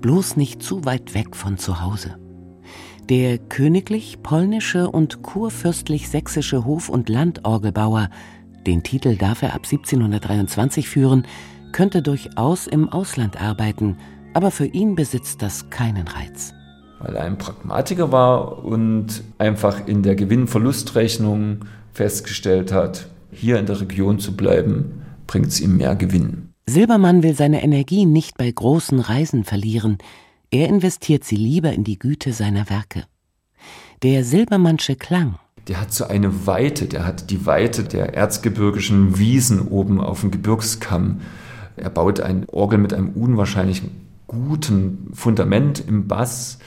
bloß 0.00 0.36
nicht 0.36 0.60
zu 0.60 0.84
weit 0.84 1.14
weg 1.14 1.36
von 1.36 1.58
zu 1.58 1.80
Hause. 1.80 2.16
Der 3.08 3.38
königlich 3.38 4.20
polnische 4.20 4.90
und 4.90 5.22
kurfürstlich-sächsische 5.22 6.64
Hof- 6.64 6.88
und 6.88 7.08
Landorgelbauer, 7.08 8.10
den 8.66 8.82
Titel 8.82 9.14
darf 9.14 9.42
er 9.42 9.54
ab 9.54 9.62
1723 9.64 10.88
führen, 10.88 11.24
könnte 11.70 12.02
durchaus 12.02 12.66
im 12.66 12.88
Ausland 12.88 13.40
arbeiten, 13.40 13.96
aber 14.34 14.50
für 14.50 14.66
ihn 14.66 14.96
besitzt 14.96 15.40
das 15.40 15.70
keinen 15.70 16.08
Reiz. 16.08 16.52
Weil 16.98 17.14
er 17.14 17.22
ein 17.22 17.38
Pragmatiker 17.38 18.10
war 18.10 18.64
und 18.64 19.22
einfach 19.38 19.86
in 19.86 20.02
der 20.02 20.16
Gewinn-Verlustrechnung 20.16 21.60
festgestellt 21.92 22.72
hat, 22.72 23.06
hier 23.30 23.60
in 23.60 23.66
der 23.66 23.80
Region 23.80 24.18
zu 24.18 24.36
bleiben, 24.36 25.05
bringt 25.26 25.48
es 25.48 25.60
ihm 25.60 25.76
mehr 25.76 25.96
Gewinn. 25.96 26.50
Silbermann 26.66 27.22
will 27.22 27.34
seine 27.34 27.62
Energie 27.62 28.06
nicht 28.06 28.36
bei 28.36 28.50
großen 28.50 28.98
Reisen 29.00 29.44
verlieren, 29.44 29.98
er 30.50 30.68
investiert 30.68 31.24
sie 31.24 31.36
lieber 31.36 31.72
in 31.72 31.84
die 31.84 31.98
Güte 31.98 32.32
seiner 32.32 32.70
Werke. 32.70 33.04
Der 34.02 34.24
Silbermannsche 34.24 34.96
Klang. 34.96 35.38
Der 35.68 35.80
hat 35.80 35.92
so 35.92 36.06
eine 36.06 36.46
Weite, 36.46 36.86
der 36.86 37.04
hat 37.04 37.30
die 37.30 37.44
Weite 37.46 37.82
der 37.82 38.14
erzgebirgischen 38.14 39.18
Wiesen 39.18 39.66
oben 39.68 40.00
auf 40.00 40.20
dem 40.20 40.30
Gebirgskamm. 40.30 41.20
Er 41.76 41.90
baut 41.90 42.20
ein 42.20 42.48
Orgel 42.48 42.78
mit 42.78 42.94
einem 42.94 43.10
unwahrscheinlich 43.10 43.82
guten 44.28 45.10
Fundament 45.12 45.82
im 45.86 46.06
Bass. 46.06 46.58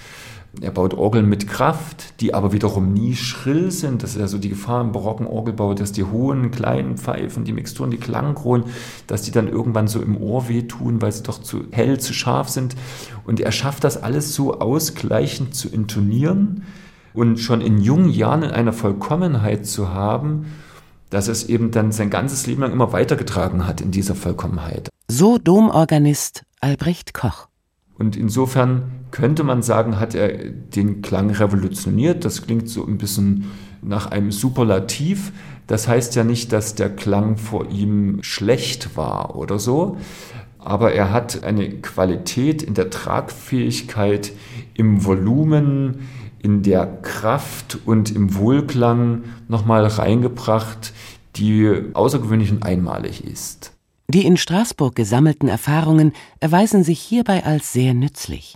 Er 0.61 0.71
baut 0.71 0.95
Orgeln 0.95 1.29
mit 1.29 1.47
Kraft, 1.47 2.19
die 2.21 2.33
aber 2.33 2.51
wiederum 2.51 2.91
nie 2.91 3.15
schrill 3.15 3.69
sind. 3.69 4.01
Das 4.01 4.11
ist 4.11 4.19
ja 4.19 4.27
so 4.27 4.39
die 4.39 4.49
Gefahr 4.49 4.81
im 4.81 4.91
barocken 4.91 5.27
Orgelbau, 5.27 5.75
dass 5.75 5.91
die 5.91 6.03
hohen, 6.03 6.49
kleinen 6.49 6.97
Pfeifen, 6.97 7.45
die 7.45 7.53
Mixturen, 7.53 7.91
die 7.91 7.97
Klangkronen, 7.97 8.65
dass 9.05 9.21
die 9.21 9.31
dann 9.31 9.47
irgendwann 9.47 9.87
so 9.87 10.01
im 10.01 10.17
Ohr 10.17 10.49
wehtun, 10.49 11.01
weil 11.01 11.11
sie 11.11 11.23
doch 11.23 11.41
zu 11.41 11.65
hell, 11.71 11.99
zu 11.99 12.13
scharf 12.13 12.49
sind. 12.49 12.75
Und 13.25 13.39
er 13.39 13.51
schafft 13.51 13.83
das 13.83 14.01
alles 14.01 14.33
so 14.33 14.59
ausgleichend 14.59 15.53
zu 15.53 15.69
intonieren 15.69 16.63
und 17.13 17.39
schon 17.39 17.61
in 17.61 17.79
jungen 17.79 18.09
Jahren 18.09 18.43
in 18.43 18.51
einer 18.51 18.73
Vollkommenheit 18.73 19.67
zu 19.67 19.93
haben, 19.93 20.47
dass 21.11 21.27
es 21.27 21.47
eben 21.47 21.71
dann 21.71 21.91
sein 21.91 22.09
ganzes 22.09 22.47
Leben 22.47 22.61
lang 22.61 22.71
immer 22.71 22.91
weitergetragen 22.91 23.67
hat 23.67 23.81
in 23.81 23.91
dieser 23.91 24.15
Vollkommenheit. 24.15 24.89
So 25.07 25.37
Domorganist 25.37 26.43
Albrecht 26.59 27.13
Koch. 27.13 27.48
Und 27.99 28.15
insofern 28.15 28.83
könnte 29.11 29.43
man 29.43 29.61
sagen, 29.61 29.99
hat 29.99 30.15
er 30.15 30.29
den 30.49 31.01
Klang 31.01 31.29
revolutioniert. 31.31 32.25
Das 32.25 32.43
klingt 32.43 32.69
so 32.69 32.85
ein 32.85 32.97
bisschen 32.97 33.51
nach 33.81 34.07
einem 34.07 34.31
Superlativ. 34.31 35.33
Das 35.67 35.87
heißt 35.87 36.15
ja 36.15 36.23
nicht, 36.23 36.51
dass 36.53 36.75
der 36.75 36.89
Klang 36.89 37.37
vor 37.37 37.69
ihm 37.69 38.19
schlecht 38.23 38.95
war 38.95 39.35
oder 39.35 39.59
so. 39.59 39.97
Aber 40.59 40.93
er 40.93 41.11
hat 41.11 41.43
eine 41.43 41.69
Qualität 41.69 42.63
in 42.63 42.73
der 42.73 42.89
Tragfähigkeit, 42.89 44.31
im 44.73 45.05
Volumen, 45.05 46.07
in 46.41 46.63
der 46.63 46.85
Kraft 47.01 47.79
und 47.85 48.15
im 48.15 48.35
Wohlklang 48.35 49.23
nochmal 49.47 49.85
reingebracht, 49.85 50.93
die 51.35 51.83
außergewöhnlich 51.93 52.51
und 52.51 52.63
einmalig 52.63 53.23
ist. 53.25 53.73
Die 54.09 54.25
in 54.25 54.37
Straßburg 54.37 54.95
gesammelten 54.95 55.47
Erfahrungen 55.47 56.13
erweisen 56.39 56.83
sich 56.83 56.99
hierbei 56.99 57.45
als 57.45 57.73
sehr 57.73 57.93
nützlich. 57.93 58.55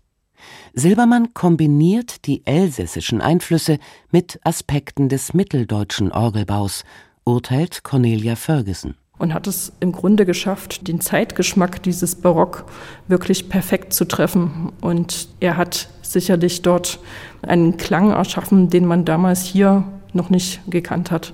Silbermann 0.74 1.36
kombiniert 1.36 2.26
die 2.26 2.42
elsässischen 2.48 3.22
Einflüsse 3.22 3.78
mit 4.12 4.40
Aspekten 4.44 5.10
des 5.10 5.36
mitteldeutschen 5.36 6.12
Orgelbaus, 6.12 6.84
urteilt 7.24 7.84
Cornelia 7.84 8.36
Ferguson. 8.36 8.96
Und 9.20 9.36
hat 9.36 9.46
es 9.46 9.72
im 9.80 9.92
Grunde 9.92 10.26
geschafft, 10.26 10.88
den 10.88 11.00
Zeitgeschmack 11.00 11.84
dieses 11.84 12.16
Barock 12.16 12.66
wirklich 13.08 13.48
perfekt 13.48 13.94
zu 13.94 14.06
treffen. 14.06 14.72
Und 14.82 15.28
er 15.40 15.56
hat 15.56 15.88
sicherlich 16.02 16.64
dort 16.64 16.98
einen 17.44 17.78
Klang 17.78 18.10
erschaffen, 18.10 18.70
den 18.70 18.88
man 18.88 19.06
damals 19.06 19.44
hier 19.44 19.84
noch 20.14 20.32
nicht 20.32 20.62
gekannt 20.68 21.12
hat 21.12 21.34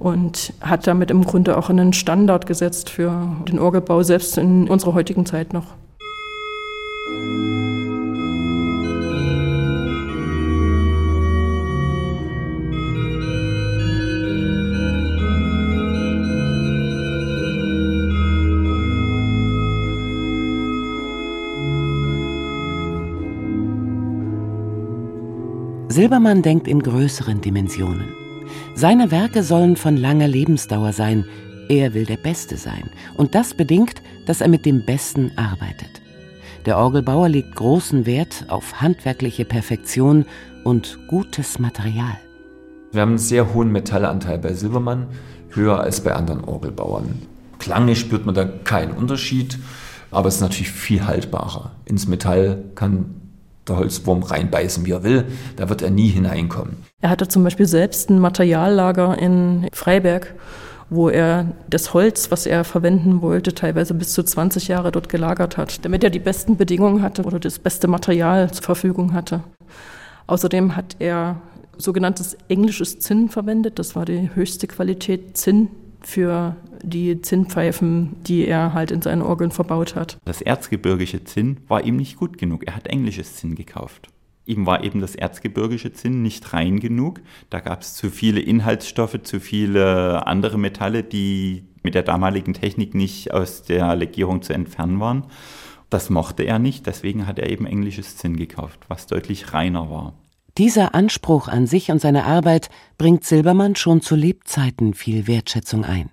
und 0.00 0.54
hat 0.62 0.86
damit 0.86 1.10
im 1.10 1.24
Grunde 1.24 1.58
auch 1.58 1.68
einen 1.68 1.92
Standard 1.92 2.46
gesetzt 2.46 2.88
für 2.88 3.36
den 3.46 3.58
Orgelbau 3.58 4.02
selbst 4.02 4.38
in 4.38 4.68
unserer 4.68 4.94
heutigen 4.94 5.26
Zeit 5.26 5.52
noch. 5.52 5.66
Silbermann 25.90 26.40
denkt 26.40 26.68
in 26.68 26.82
größeren 26.82 27.40
Dimensionen. 27.42 28.19
Seine 28.80 29.10
Werke 29.10 29.42
sollen 29.42 29.76
von 29.76 29.98
langer 29.98 30.26
Lebensdauer 30.26 30.94
sein. 30.94 31.26
Er 31.68 31.92
will 31.92 32.06
der 32.06 32.16
Beste 32.16 32.56
sein. 32.56 32.84
Und 33.14 33.34
das 33.34 33.52
bedingt, 33.52 34.00
dass 34.24 34.40
er 34.40 34.48
mit 34.48 34.64
dem 34.64 34.86
Besten 34.86 35.32
arbeitet. 35.36 36.00
Der 36.64 36.78
Orgelbauer 36.78 37.28
legt 37.28 37.56
großen 37.56 38.06
Wert 38.06 38.46
auf 38.48 38.80
handwerkliche 38.80 39.44
Perfektion 39.44 40.24
und 40.64 40.98
gutes 41.08 41.58
Material. 41.58 42.16
Wir 42.92 43.02
haben 43.02 43.10
einen 43.10 43.18
sehr 43.18 43.52
hohen 43.52 43.70
Metallanteil 43.70 44.38
bei 44.38 44.54
Silbermann, 44.54 45.08
höher 45.50 45.78
als 45.78 46.02
bei 46.02 46.14
anderen 46.14 46.42
Orgelbauern. 46.42 47.20
Klanglich 47.58 48.00
spürt 48.00 48.24
man 48.24 48.34
da 48.34 48.46
keinen 48.46 48.92
Unterschied, 48.92 49.58
aber 50.10 50.28
es 50.28 50.36
ist 50.36 50.40
natürlich 50.40 50.72
viel 50.72 51.06
haltbarer. 51.06 51.72
Ins 51.84 52.08
Metall 52.08 52.64
kann 52.76 53.19
der 53.68 53.76
Holzwurm 53.76 54.22
reinbeißen, 54.22 54.84
wie 54.86 54.92
er 54.92 55.02
will. 55.02 55.26
Da 55.56 55.68
wird 55.68 55.82
er 55.82 55.90
nie 55.90 56.08
hineinkommen. 56.08 56.76
Er 57.00 57.10
hatte 57.10 57.28
zum 57.28 57.44
Beispiel 57.44 57.66
selbst 57.66 58.10
ein 58.10 58.18
Materiallager 58.18 59.18
in 59.18 59.68
Freiberg, 59.72 60.34
wo 60.88 61.08
er 61.08 61.46
das 61.68 61.94
Holz, 61.94 62.30
was 62.30 62.46
er 62.46 62.64
verwenden 62.64 63.22
wollte, 63.22 63.54
teilweise 63.54 63.94
bis 63.94 64.12
zu 64.12 64.22
20 64.22 64.68
Jahre 64.68 64.90
dort 64.90 65.08
gelagert 65.08 65.56
hat, 65.56 65.84
damit 65.84 66.02
er 66.02 66.10
die 66.10 66.18
besten 66.18 66.56
Bedingungen 66.56 67.02
hatte 67.02 67.22
oder 67.22 67.38
das 67.38 67.58
beste 67.58 67.86
Material 67.86 68.50
zur 68.50 68.64
Verfügung 68.64 69.12
hatte. 69.12 69.42
Außerdem 70.26 70.76
hat 70.76 70.96
er 70.98 71.40
sogenanntes 71.78 72.36
englisches 72.48 72.98
Zinn 73.00 73.28
verwendet. 73.28 73.78
Das 73.78 73.96
war 73.96 74.04
die 74.04 74.30
höchste 74.34 74.66
Qualität 74.66 75.36
Zinn 75.36 75.68
für 76.02 76.56
die 76.82 77.20
Zinnpfeifen, 77.20 78.16
die 78.24 78.46
er 78.46 78.72
halt 78.72 78.90
in 78.90 79.02
seinen 79.02 79.22
Orgeln 79.22 79.50
verbaut 79.50 79.94
hat. 79.94 80.18
Das 80.24 80.40
erzgebirgische 80.40 81.24
Zinn 81.24 81.58
war 81.68 81.84
ihm 81.84 81.96
nicht 81.96 82.16
gut 82.16 82.38
genug. 82.38 82.66
Er 82.66 82.76
hat 82.76 82.86
englisches 82.86 83.36
Zinn 83.36 83.54
gekauft. 83.54 84.08
Ihm 84.46 84.66
war 84.66 84.82
eben 84.82 85.00
das 85.00 85.14
erzgebirgische 85.14 85.92
Zinn 85.92 86.22
nicht 86.22 86.52
rein 86.52 86.80
genug. 86.80 87.20
Da 87.50 87.60
gab 87.60 87.82
es 87.82 87.94
zu 87.94 88.10
viele 88.10 88.40
Inhaltsstoffe, 88.40 89.22
zu 89.22 89.38
viele 89.38 90.26
andere 90.26 90.58
Metalle, 90.58 91.04
die 91.04 91.64
mit 91.82 91.94
der 91.94 92.02
damaligen 92.02 92.54
Technik 92.54 92.94
nicht 92.94 93.32
aus 93.32 93.62
der 93.62 93.94
Legierung 93.94 94.42
zu 94.42 94.52
entfernen 94.52 94.98
waren. 95.00 95.26
Das 95.88 96.10
mochte 96.10 96.44
er 96.44 96.58
nicht, 96.58 96.86
deswegen 96.86 97.26
hat 97.26 97.38
er 97.38 97.50
eben 97.50 97.66
englisches 97.66 98.16
Zinn 98.16 98.36
gekauft, 98.36 98.80
was 98.88 99.06
deutlich 99.06 99.52
reiner 99.52 99.90
war. 99.90 100.14
Dieser 100.60 100.94
Anspruch 100.94 101.48
an 101.48 101.66
sich 101.66 101.90
und 101.90 102.02
seine 102.02 102.26
Arbeit 102.26 102.68
bringt 102.98 103.24
Silbermann 103.24 103.76
schon 103.76 104.02
zu 104.02 104.14
Lebzeiten 104.14 104.92
viel 104.92 105.26
Wertschätzung 105.26 105.86
ein. 105.86 106.10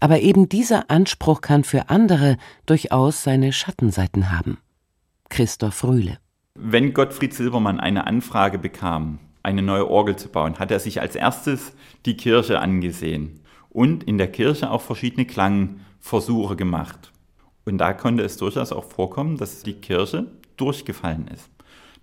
Aber 0.00 0.18
eben 0.18 0.48
dieser 0.48 0.90
Anspruch 0.90 1.42
kann 1.42 1.62
für 1.62 1.88
andere 1.88 2.38
durchaus 2.66 3.22
seine 3.22 3.52
Schattenseiten 3.52 4.32
haben. 4.32 4.58
Christoph 5.28 5.84
Rühle. 5.84 6.18
Wenn 6.56 6.92
Gottfried 6.92 7.32
Silbermann 7.32 7.78
eine 7.78 8.08
Anfrage 8.08 8.58
bekam, 8.58 9.20
eine 9.44 9.62
neue 9.62 9.88
Orgel 9.88 10.16
zu 10.16 10.28
bauen, 10.28 10.58
hat 10.58 10.72
er 10.72 10.80
sich 10.80 11.00
als 11.00 11.14
erstes 11.14 11.72
die 12.04 12.16
Kirche 12.16 12.58
angesehen 12.58 13.38
und 13.70 14.02
in 14.02 14.18
der 14.18 14.32
Kirche 14.32 14.72
auch 14.72 14.82
verschiedene 14.82 15.24
Klangversuche 15.24 16.56
gemacht. 16.56 17.12
Und 17.64 17.78
da 17.78 17.92
konnte 17.92 18.24
es 18.24 18.38
durchaus 18.38 18.72
auch 18.72 18.86
vorkommen, 18.86 19.36
dass 19.36 19.62
die 19.62 19.74
Kirche 19.74 20.26
durchgefallen 20.56 21.28
ist. 21.28 21.48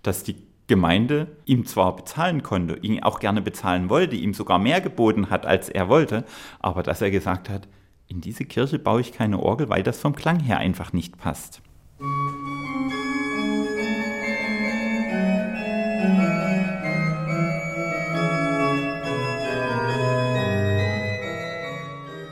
Dass 0.02 0.22
die 0.22 0.36
Gemeinde 0.68 1.28
ihm 1.44 1.64
zwar 1.64 1.94
bezahlen 1.94 2.42
konnte, 2.42 2.76
ihn 2.76 3.02
auch 3.02 3.20
gerne 3.20 3.40
bezahlen 3.40 3.88
wollte, 3.88 4.16
ihm 4.16 4.34
sogar 4.34 4.58
mehr 4.58 4.80
geboten 4.80 5.30
hat, 5.30 5.46
als 5.46 5.68
er 5.68 5.88
wollte, 5.88 6.24
aber 6.58 6.82
dass 6.82 7.00
er 7.00 7.10
gesagt 7.10 7.48
hat, 7.48 7.68
in 8.08 8.20
diese 8.20 8.44
Kirche 8.44 8.78
baue 8.78 9.00
ich 9.00 9.12
keine 9.12 9.40
Orgel, 9.40 9.68
weil 9.68 9.82
das 9.82 10.00
vom 10.00 10.14
Klang 10.14 10.40
her 10.40 10.58
einfach 10.58 10.92
nicht 10.92 11.18
passt. 11.18 11.62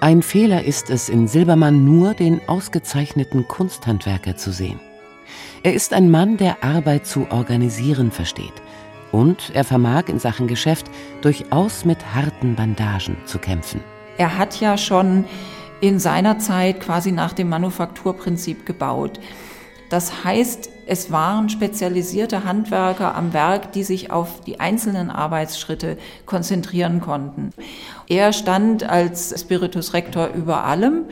Ein 0.01 0.23
Fehler 0.23 0.65
ist 0.65 0.91
es, 0.91 1.09
in 1.09 1.29
Silbermann 1.29 1.85
nur 1.85 2.13
den 2.13 2.47
ausgezeichneten 2.47 3.49
Kunsthandwerker 3.49 4.37
zu 4.37 4.53
sehen. 4.53 4.79
Er 5.65 5.73
ist 5.73 5.95
ein 5.95 6.11
Mann, 6.11 6.37
der 6.37 6.63
Arbeit 6.63 7.07
zu 7.07 7.27
organisieren 7.31 8.11
versteht. 8.11 8.53
Und 9.13 9.51
er 9.55 9.65
vermag 9.65 10.09
in 10.09 10.19
Sachen 10.19 10.47
Geschäft 10.47 10.91
durchaus 11.23 11.87
mit 11.87 12.15
harten 12.15 12.55
Bandagen 12.55 13.17
zu 13.25 13.39
kämpfen. 13.39 13.81
Er 14.19 14.37
hat 14.37 14.61
ja 14.61 14.77
schon 14.77 15.25
in 15.81 15.99
seiner 15.99 16.39
Zeit 16.39 16.81
quasi 16.81 17.13
nach 17.13 17.33
dem 17.33 17.49
Manufakturprinzip 17.49 18.67
gebaut. 18.67 19.19
Das 19.89 20.25
heißt, 20.25 20.69
es 20.87 21.11
waren 21.11 21.49
spezialisierte 21.49 22.45
Handwerker 22.45 23.15
am 23.15 23.33
Werk, 23.33 23.73
die 23.73 23.85
sich 23.85 24.11
auf 24.11 24.43
die 24.43 24.61
einzelnen 24.61 25.09
Arbeitsschritte 25.09 25.97
konzentrieren 26.27 27.01
konnten. 27.01 27.53
Er 28.07 28.35
stand 28.35 28.85
als 28.85 29.35
Spiritus 29.41 29.95
Rector 29.95 30.29
über 30.35 30.65
allem 30.65 31.07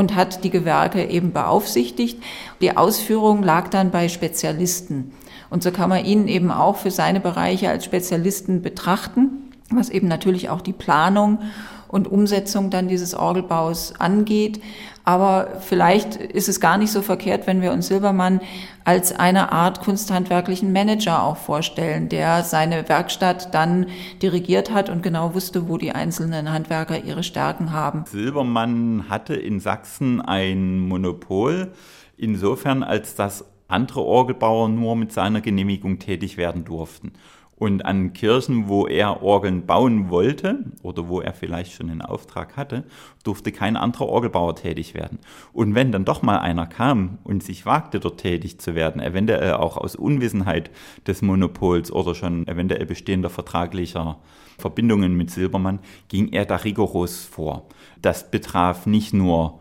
und 0.00 0.14
hat 0.14 0.44
die 0.44 0.50
Gewerke 0.50 1.04
eben 1.04 1.32
beaufsichtigt. 1.32 2.22
Die 2.62 2.74
Ausführung 2.74 3.42
lag 3.42 3.68
dann 3.68 3.90
bei 3.90 4.08
Spezialisten. 4.08 5.12
Und 5.50 5.62
so 5.62 5.70
kann 5.72 5.90
man 5.90 6.06
ihn 6.06 6.26
eben 6.26 6.50
auch 6.50 6.76
für 6.76 6.90
seine 6.90 7.20
Bereiche 7.20 7.68
als 7.68 7.84
Spezialisten 7.84 8.62
betrachten, 8.62 9.50
was 9.70 9.90
eben 9.90 10.08
natürlich 10.08 10.48
auch 10.48 10.62
die 10.62 10.72
Planung 10.72 11.40
und 11.90 12.10
Umsetzung 12.10 12.70
dann 12.70 12.88
dieses 12.88 13.14
Orgelbaus 13.14 13.94
angeht. 13.98 14.60
Aber 15.04 15.60
vielleicht 15.60 16.16
ist 16.16 16.48
es 16.48 16.60
gar 16.60 16.78
nicht 16.78 16.92
so 16.92 17.02
verkehrt, 17.02 17.46
wenn 17.46 17.62
wir 17.62 17.72
uns 17.72 17.88
Silbermann 17.88 18.40
als 18.84 19.12
eine 19.12 19.50
Art 19.50 19.80
kunsthandwerklichen 19.80 20.72
Manager 20.72 21.24
auch 21.24 21.36
vorstellen, 21.36 22.08
der 22.08 22.44
seine 22.44 22.88
Werkstatt 22.88 23.52
dann 23.54 23.86
dirigiert 24.22 24.70
hat 24.72 24.88
und 24.88 25.02
genau 25.02 25.34
wusste, 25.34 25.68
wo 25.68 25.78
die 25.78 25.92
einzelnen 25.92 26.52
Handwerker 26.52 27.02
ihre 27.02 27.24
Stärken 27.24 27.72
haben. 27.72 28.04
Silbermann 28.06 29.06
hatte 29.08 29.34
in 29.34 29.58
Sachsen 29.58 30.20
ein 30.20 30.78
Monopol, 30.78 31.72
insofern 32.16 32.84
als 32.84 33.16
dass 33.16 33.44
andere 33.66 34.02
Orgelbauer 34.02 34.68
nur 34.68 34.96
mit 34.96 35.12
seiner 35.12 35.40
Genehmigung 35.40 35.98
tätig 35.98 36.36
werden 36.36 36.64
durften. 36.64 37.12
Und 37.60 37.84
an 37.84 38.14
Kirchen, 38.14 38.68
wo 38.68 38.86
er 38.86 39.22
Orgeln 39.22 39.66
bauen 39.66 40.08
wollte 40.08 40.64
oder 40.82 41.08
wo 41.08 41.20
er 41.20 41.34
vielleicht 41.34 41.74
schon 41.74 41.90
einen 41.90 42.00
Auftrag 42.00 42.56
hatte, 42.56 42.84
durfte 43.22 43.52
kein 43.52 43.76
anderer 43.76 44.08
Orgelbauer 44.08 44.56
tätig 44.56 44.94
werden. 44.94 45.18
Und 45.52 45.74
wenn 45.74 45.92
dann 45.92 46.06
doch 46.06 46.22
mal 46.22 46.38
einer 46.38 46.66
kam 46.66 47.18
und 47.22 47.42
sich 47.42 47.66
wagte, 47.66 48.00
dort 48.00 48.18
tätig 48.18 48.58
zu 48.60 48.74
werden, 48.74 49.02
eventuell 49.02 49.52
auch 49.52 49.76
aus 49.76 49.94
Unwissenheit 49.94 50.70
des 51.06 51.20
Monopols 51.20 51.92
oder 51.92 52.14
schon 52.14 52.48
eventuell 52.48 52.86
bestehender 52.86 53.28
vertraglicher 53.28 54.16
Verbindungen 54.56 55.14
mit 55.14 55.30
Silbermann, 55.30 55.80
ging 56.08 56.32
er 56.32 56.46
da 56.46 56.56
rigoros 56.56 57.26
vor. 57.26 57.68
Das 58.00 58.30
betraf 58.30 58.86
nicht 58.86 59.12
nur 59.12 59.60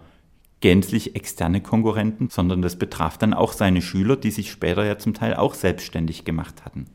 gänzlich 0.62 1.18
externe 1.18 1.60
Konkurrenten, 1.60 2.30
sondern 2.30 2.62
das 2.62 2.78
betraf 2.78 3.18
dann 3.18 3.34
auch 3.34 3.52
seine 3.52 3.82
Schüler, 3.82 4.16
die 4.16 4.32
sich 4.32 4.52
später 4.52 4.86
ja 4.86 4.98
zum 4.98 5.14
Teil 5.14 5.34
auch 5.34 5.54
selbstständig 5.54 6.24
gemacht 6.24 6.64
hatten. 6.64 6.86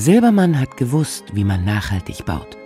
Silbermann 0.00 0.58
hat 0.58 0.78
gewusst, 0.78 1.24
wie 1.34 1.44
man 1.44 1.64
nachhaltig 1.64 2.24
baut. 2.24 2.56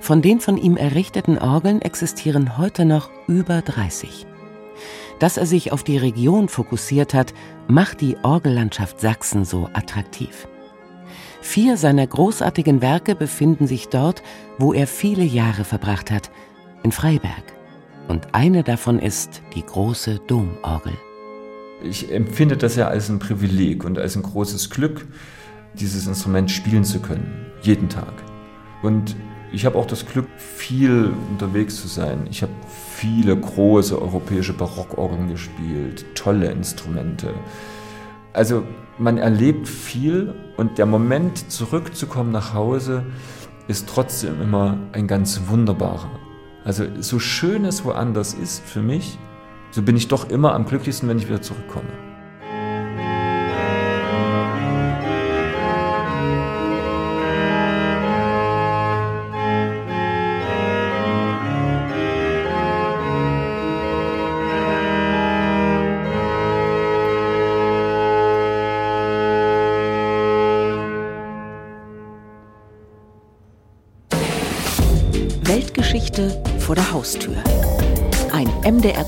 Von 0.00 0.22
den 0.22 0.40
von 0.40 0.56
ihm 0.56 0.78
errichteten 0.78 1.36
Orgeln 1.36 1.82
existieren 1.82 2.56
heute 2.56 2.86
noch 2.86 3.10
über 3.28 3.60
30. 3.60 4.26
Dass 5.18 5.36
er 5.36 5.44
sich 5.44 5.70
auf 5.70 5.84
die 5.84 5.98
Region 5.98 6.48
fokussiert 6.48 7.12
hat, 7.12 7.34
macht 7.68 8.00
die 8.00 8.16
Orgellandschaft 8.22 9.00
Sachsen 9.00 9.44
so 9.44 9.68
attraktiv. 9.74 10.48
Vier 11.42 11.76
seiner 11.76 12.06
großartigen 12.06 12.80
Werke 12.80 13.14
befinden 13.14 13.66
sich 13.66 13.88
dort, 13.88 14.22
wo 14.58 14.72
er 14.72 14.86
viele 14.86 15.24
Jahre 15.24 15.64
verbracht 15.64 16.10
hat, 16.10 16.30
in 16.82 16.90
Freiberg. 16.90 17.52
Und 18.08 18.34
eine 18.34 18.62
davon 18.62 18.98
ist 18.98 19.42
die 19.54 19.64
große 19.64 20.20
Domorgel. 20.26 20.94
Ich 21.84 22.10
empfinde 22.10 22.56
das 22.56 22.76
ja 22.76 22.88
als 22.88 23.10
ein 23.10 23.18
Privileg 23.18 23.84
und 23.84 23.98
als 23.98 24.16
ein 24.16 24.22
großes 24.22 24.70
Glück, 24.70 25.06
dieses 25.74 26.06
Instrument 26.06 26.50
spielen 26.50 26.84
zu 26.84 27.00
können, 27.00 27.46
jeden 27.62 27.88
Tag. 27.88 28.12
Und 28.82 29.16
ich 29.52 29.66
habe 29.66 29.78
auch 29.78 29.86
das 29.86 30.06
Glück, 30.06 30.26
viel 30.38 31.12
unterwegs 31.30 31.80
zu 31.80 31.86
sein. 31.86 32.26
Ich 32.30 32.42
habe 32.42 32.52
viele 32.96 33.36
große 33.36 34.00
europäische 34.00 34.54
Barockorgeln 34.54 35.28
gespielt, 35.28 36.06
tolle 36.14 36.50
Instrumente. 36.50 37.34
Also 38.32 38.64
man 38.98 39.18
erlebt 39.18 39.68
viel 39.68 40.34
und 40.56 40.78
der 40.78 40.86
Moment 40.86 41.50
zurückzukommen 41.50 42.32
nach 42.32 42.54
Hause 42.54 43.04
ist 43.68 43.88
trotzdem 43.88 44.40
immer 44.40 44.78
ein 44.92 45.06
ganz 45.06 45.42
wunderbarer. 45.48 46.10
Also 46.64 46.84
so 47.00 47.18
schön 47.18 47.64
es 47.64 47.84
woanders 47.84 48.34
ist 48.34 48.64
für 48.64 48.80
mich, 48.80 49.18
so 49.70 49.82
bin 49.82 49.96
ich 49.96 50.08
doch 50.08 50.30
immer 50.30 50.54
am 50.54 50.64
glücklichsten, 50.64 51.08
wenn 51.08 51.18
ich 51.18 51.28
wieder 51.28 51.42
zurückkomme. 51.42 52.11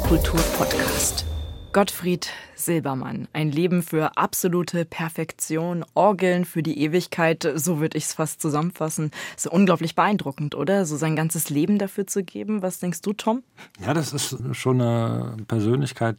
MDR 0.04 0.08
Kultur 0.08 0.40
Podcast. 0.58 1.24
Gottfried 1.72 2.28
Silbermann. 2.54 3.26
Ein 3.32 3.50
Leben 3.50 3.82
für 3.82 4.16
absolute 4.16 4.84
Perfektion, 4.84 5.84
Orgeln 5.94 6.44
für 6.44 6.62
die 6.62 6.80
Ewigkeit, 6.80 7.50
so 7.54 7.80
würde 7.80 7.98
ich 7.98 8.04
es 8.04 8.14
fast 8.14 8.40
zusammenfassen. 8.40 9.10
Ist 9.36 9.46
unglaublich 9.46 9.94
beeindruckend, 9.94 10.54
oder? 10.54 10.84
So 10.84 10.96
sein 10.96 11.16
ganzes 11.16 11.50
Leben 11.50 11.78
dafür 11.78 12.06
zu 12.06 12.22
geben. 12.22 12.62
Was 12.62 12.78
denkst 12.78 13.00
du, 13.00 13.12
Tom? 13.12 13.42
Ja, 13.84 13.94
das 13.94 14.12
ist 14.12 14.36
schon 14.52 14.80
eine 14.80 15.36
Persönlichkeit, 15.48 16.16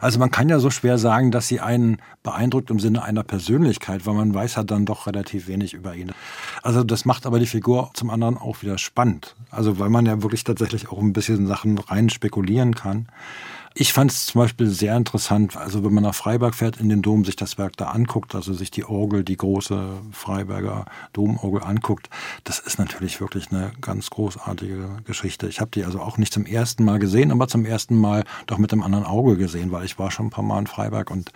also 0.00 0.18
man 0.18 0.30
kann 0.30 0.48
ja 0.48 0.58
so 0.58 0.70
schwer 0.70 0.98
sagen, 0.98 1.30
dass 1.30 1.48
sie 1.48 1.60
einen 1.60 1.98
beeindruckt 2.22 2.70
im 2.70 2.80
Sinne 2.80 3.02
einer 3.02 3.22
Persönlichkeit, 3.22 4.06
weil 4.06 4.14
man 4.14 4.34
weiß 4.34 4.56
ja 4.56 4.64
dann 4.64 4.86
doch 4.86 5.06
relativ 5.06 5.46
wenig 5.48 5.74
über 5.74 5.94
ihn. 5.94 6.12
Also 6.62 6.84
das 6.84 7.04
macht 7.04 7.26
aber 7.26 7.38
die 7.38 7.46
Figur 7.46 7.90
zum 7.94 8.10
anderen 8.10 8.36
auch 8.36 8.62
wieder 8.62 8.78
spannend. 8.78 9.34
Also 9.50 9.78
weil 9.78 9.90
man 9.90 10.06
ja 10.06 10.22
wirklich 10.22 10.44
tatsächlich 10.44 10.88
auch 10.90 10.98
ein 10.98 11.12
bisschen 11.12 11.46
Sachen 11.46 11.78
rein 11.78 12.10
spekulieren 12.10 12.74
kann. 12.74 13.06
Ich 13.76 13.92
fand 13.92 14.12
es 14.12 14.26
zum 14.26 14.40
Beispiel 14.40 14.68
sehr 14.68 14.96
interessant, 14.96 15.56
also 15.56 15.82
wenn 15.82 15.92
man 15.92 16.04
nach 16.04 16.14
Freiberg 16.14 16.54
fährt, 16.54 16.76
in 16.76 16.88
den 16.88 17.02
Dom 17.02 17.24
sich 17.24 17.34
das 17.34 17.58
Werk 17.58 17.76
da 17.76 17.86
anguckt, 17.86 18.36
also 18.36 18.52
sich 18.52 18.70
die 18.70 18.84
Orgel, 18.84 19.24
die 19.24 19.36
große 19.36 20.00
Freiberger 20.12 20.84
Domorgel 21.12 21.64
anguckt, 21.64 22.08
das 22.44 22.60
ist 22.60 22.78
natürlich 22.78 23.20
wirklich 23.20 23.50
eine 23.50 23.72
ganz 23.80 24.10
großartige 24.10 25.02
Geschichte. 25.04 25.48
Ich 25.48 25.60
habe 25.60 25.72
die 25.72 25.84
also 25.84 25.98
auch 25.98 26.18
nicht 26.18 26.32
zum 26.32 26.46
ersten 26.46 26.84
Mal 26.84 27.00
gesehen, 27.00 27.32
aber 27.32 27.48
zum 27.48 27.64
ersten 27.64 27.96
Mal 27.96 28.22
doch 28.46 28.58
mit 28.58 28.72
einem 28.72 28.84
anderen 28.84 29.06
Auge 29.06 29.36
gesehen, 29.36 29.72
weil 29.72 29.84
ich 29.84 29.98
war 29.98 30.12
schon 30.12 30.26
ein 30.26 30.30
paar 30.30 30.44
Mal 30.44 30.60
in 30.60 30.66
Freiberg 30.68 31.10
und 31.10 31.32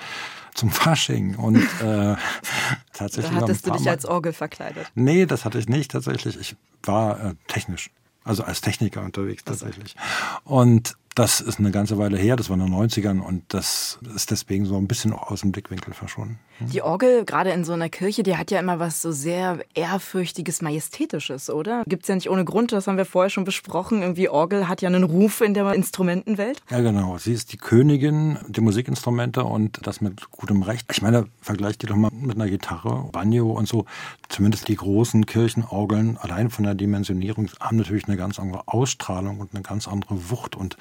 zum 0.55 0.71
Fasching 0.71 1.35
und 1.35 1.57
äh, 1.57 2.15
tatsächlich. 2.93 3.35
Da 3.35 3.43
hattest 3.43 3.67
du 3.67 3.73
dich 3.73 3.85
Mal. 3.85 3.91
als 3.91 4.07
Orgel 4.07 4.33
verkleidet? 4.33 4.87
Nee, 4.95 5.27
das 5.27 5.45
hatte 5.45 5.59
ich 5.59 5.69
nicht 5.69 5.91
tatsächlich. 5.91 6.39
Ich 6.39 6.55
war 6.85 7.19
äh, 7.21 7.35
technisch, 7.49 7.91
also 8.23 8.45
als 8.45 8.61
Techniker 8.61 9.03
unterwegs 9.03 9.43
tatsächlich. 9.43 9.97
Und 10.45 10.98
das 11.19 11.41
ist 11.41 11.59
eine 11.59 11.73
ganze 11.73 11.99
Weile 11.99 12.17
her, 12.17 12.37
das 12.37 12.49
war 12.49 12.57
in 12.57 12.65
den 12.65 12.73
90ern 12.73 13.19
und 13.19 13.43
das 13.49 13.99
ist 14.15 14.31
deswegen 14.31 14.67
so 14.67 14.77
ein 14.77 14.87
bisschen 14.87 15.13
aus 15.13 15.41
dem 15.41 15.51
Blickwinkel 15.51 15.93
verschwunden. 15.93 16.39
Hm. 16.59 16.71
Die 16.71 16.81
Orgel, 16.81 17.25
gerade 17.25 17.51
in 17.51 17.65
so 17.65 17.73
einer 17.73 17.89
Kirche, 17.89 18.23
die 18.23 18.37
hat 18.37 18.53
ja 18.53 18.61
immer 18.61 18.79
was 18.79 19.03
so 19.03 19.11
sehr 19.11 19.59
ehrfürchtiges, 19.75 20.63
majestätisches, 20.63 21.51
oder? 21.51 21.83
Gibt 21.89 22.05
es 22.05 22.09
ja 22.09 22.15
nicht 22.15 22.31
ohne 22.31 22.45
Grund, 22.45 22.71
das 22.71 22.87
haben 22.87 22.97
wir 22.97 23.05
vorher 23.05 23.31
schon 23.31 23.45
besprochen. 23.45 24.03
Irgendwie 24.03 24.29
Orgel 24.29 24.69
hat 24.69 24.81
ja 24.81 24.89
einen 24.89 25.03
Ruf 25.03 25.41
in 25.41 25.55
der 25.55 25.73
Instrumentenwelt. 25.73 26.63
Ja, 26.71 26.81
genau. 26.81 27.19
Sie 27.19 27.33
ist 27.33 27.53
die 27.53 27.57
Königin 27.57 28.39
der 28.47 28.63
Musikinstrumente 28.63 29.43
und 29.43 29.81
das 29.87 30.01
mit 30.01 30.31
gutem 30.31 30.63
Recht. 30.63 30.87
Ich 30.93 31.03
meine, 31.03 31.27
vergleicht 31.41 31.83
die 31.83 31.87
doch 31.87 31.97
mal 31.97 32.13
mit 32.13 32.37
einer 32.37 32.49
Gitarre, 32.49 33.09
Banjo 33.11 33.51
und 33.51 33.67
so. 33.67 33.87
Zumindest 34.29 34.69
die 34.69 34.77
großen 34.77 35.27
Kirchenorgeln, 35.27 36.17
allein 36.17 36.51
von 36.51 36.65
der 36.65 36.77
Dimensionierung, 36.77 37.51
haben 37.59 37.79
natürlich 37.79 38.07
eine 38.07 38.17
ganz 38.17 38.39
andere 38.39 38.63
Ausstrahlung 38.67 39.41
und 39.41 39.53
eine 39.53 39.63
ganz 39.63 39.89
andere 39.89 40.31
Wucht 40.31 40.55
und 40.55 40.77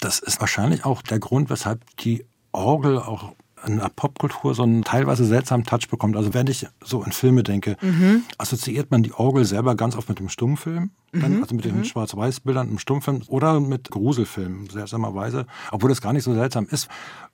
das 0.00 0.18
ist 0.18 0.40
wahrscheinlich 0.40 0.84
auch 0.84 1.02
der 1.02 1.18
Grund, 1.18 1.50
weshalb 1.50 1.80
die 1.98 2.24
Orgel 2.52 2.98
auch 2.98 3.32
in 3.66 3.78
der 3.78 3.88
Popkultur 3.88 4.54
so 4.54 4.62
einen 4.62 4.84
teilweise 4.84 5.24
seltsamen 5.24 5.64
Touch 5.64 5.88
bekommt. 5.88 6.16
Also 6.16 6.34
wenn 6.34 6.46
ich 6.46 6.66
so 6.82 7.02
in 7.02 7.12
Filme 7.12 7.42
denke, 7.42 7.76
mhm. 7.80 8.22
assoziiert 8.38 8.90
man 8.90 9.02
die 9.02 9.12
Orgel 9.12 9.44
selber 9.44 9.74
ganz 9.74 9.96
oft 9.96 10.08
mit 10.08 10.18
dem 10.18 10.28
Stummfilm, 10.28 10.90
mhm. 11.12 11.42
also 11.42 11.54
mit 11.54 11.64
den 11.64 11.78
mhm. 11.78 11.84
Schwarz-Weiß-Bildern 11.84 12.68
im 12.68 12.78
Stummfilm 12.78 13.22
oder 13.28 13.60
mit 13.60 13.90
Gruselfilmen, 13.90 14.68
seltsamerweise, 14.68 15.46
obwohl 15.70 15.88
das 15.88 16.00
gar 16.00 16.12
nicht 16.12 16.24
so 16.24 16.34
seltsam 16.34 16.66
ist. 16.70 16.88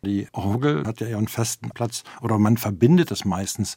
Die 0.04 0.28
Orgel 0.32 0.86
hat 0.86 1.00
ja 1.00 1.16
einen 1.16 1.28
festen 1.28 1.70
Platz 1.70 2.04
oder 2.20 2.38
man 2.38 2.56
verbindet 2.56 3.10
es 3.10 3.24
meistens 3.24 3.76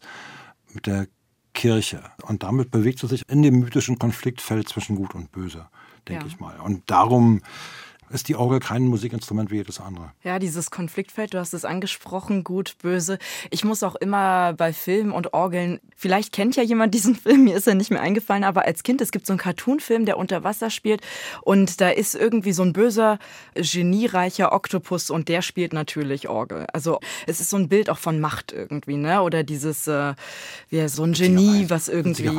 mit 0.74 0.86
der 0.86 1.08
Kirche 1.54 2.02
und 2.24 2.44
damit 2.44 2.72
bewegt 2.72 3.00
sie 3.00 3.08
sich 3.08 3.30
in 3.30 3.44
dem 3.44 3.60
mythischen 3.60 4.00
Konfliktfeld 4.00 4.68
zwischen 4.70 4.96
Gut 4.96 5.14
und 5.14 5.32
Böse, 5.32 5.68
denke 6.08 6.24
ja. 6.24 6.28
ich 6.28 6.40
mal. 6.40 6.60
Und 6.60 6.84
darum 6.88 7.42
ist 8.14 8.30
die 8.30 8.36
Orgel 8.36 8.60
kein 8.60 8.84
Musikinstrument 8.84 9.52
wie 9.52 9.58
jedes 9.58 9.80
andere. 9.80 10.12
Ja, 10.24 10.40
dieses 10.40 10.72
Konfliktfeld, 10.72 11.34
du 11.34 11.40
hast 11.40 11.54
es 11.54 11.66
angesprochen, 11.66 12.44
gut, 12.44 12.76
böse. 12.82 13.18
Ich 13.50 13.64
muss 13.64 13.84
auch 13.84 13.96
immer 13.96 14.54
bei 14.54 14.72
Filmen 14.72 15.12
und 15.12 15.34
Orgeln, 15.34 15.80
vielleicht 15.96 16.32
kennt 16.32 16.56
ja 16.56 16.64
jemand 16.64 16.94
diesen 16.94 17.16
Film, 17.24 17.46
mir 17.46 17.56
ist 17.56 17.68
er 17.68 17.76
nicht 17.76 17.92
mehr 17.92 18.02
eingefallen, 18.02 18.44
aber 18.44 18.66
als 18.66 18.84
Kind, 18.84 19.02
es 19.02 19.12
gibt 19.12 19.26
so 19.26 19.34
einen 19.34 19.40
Cartoon-Film, 19.40 20.06
der 20.06 20.18
unter 20.18 20.44
Wasser 20.44 20.70
spielt 20.70 21.02
und 21.42 21.82
da 21.82 21.90
ist 21.90 22.16
irgendwie 22.16 22.54
so 22.54 22.64
ein 22.64 22.74
böser, 22.74 23.20
geniereicher 23.56 24.54
Oktopus 24.54 25.10
und 25.10 25.28
der 25.28 25.42
spielt 25.42 25.74
natürlich 25.74 26.30
Orgel. 26.30 26.68
Also 26.72 27.00
es 27.28 27.40
ist 27.40 27.50
so 27.50 27.58
ein 27.58 27.68
Bild 27.68 27.90
auch 27.90 27.98
von 27.98 28.20
Macht 28.20 28.52
irgendwie, 28.52 28.98
ne? 28.98 29.22
Oder 29.22 29.44
dieses, 29.44 29.88
äh, 29.88 30.14
wie 30.70 30.88
so 30.88 31.04
ein 31.04 31.14
Genie, 31.14 31.66
was 31.70 31.88
irgendwie... 31.88 32.30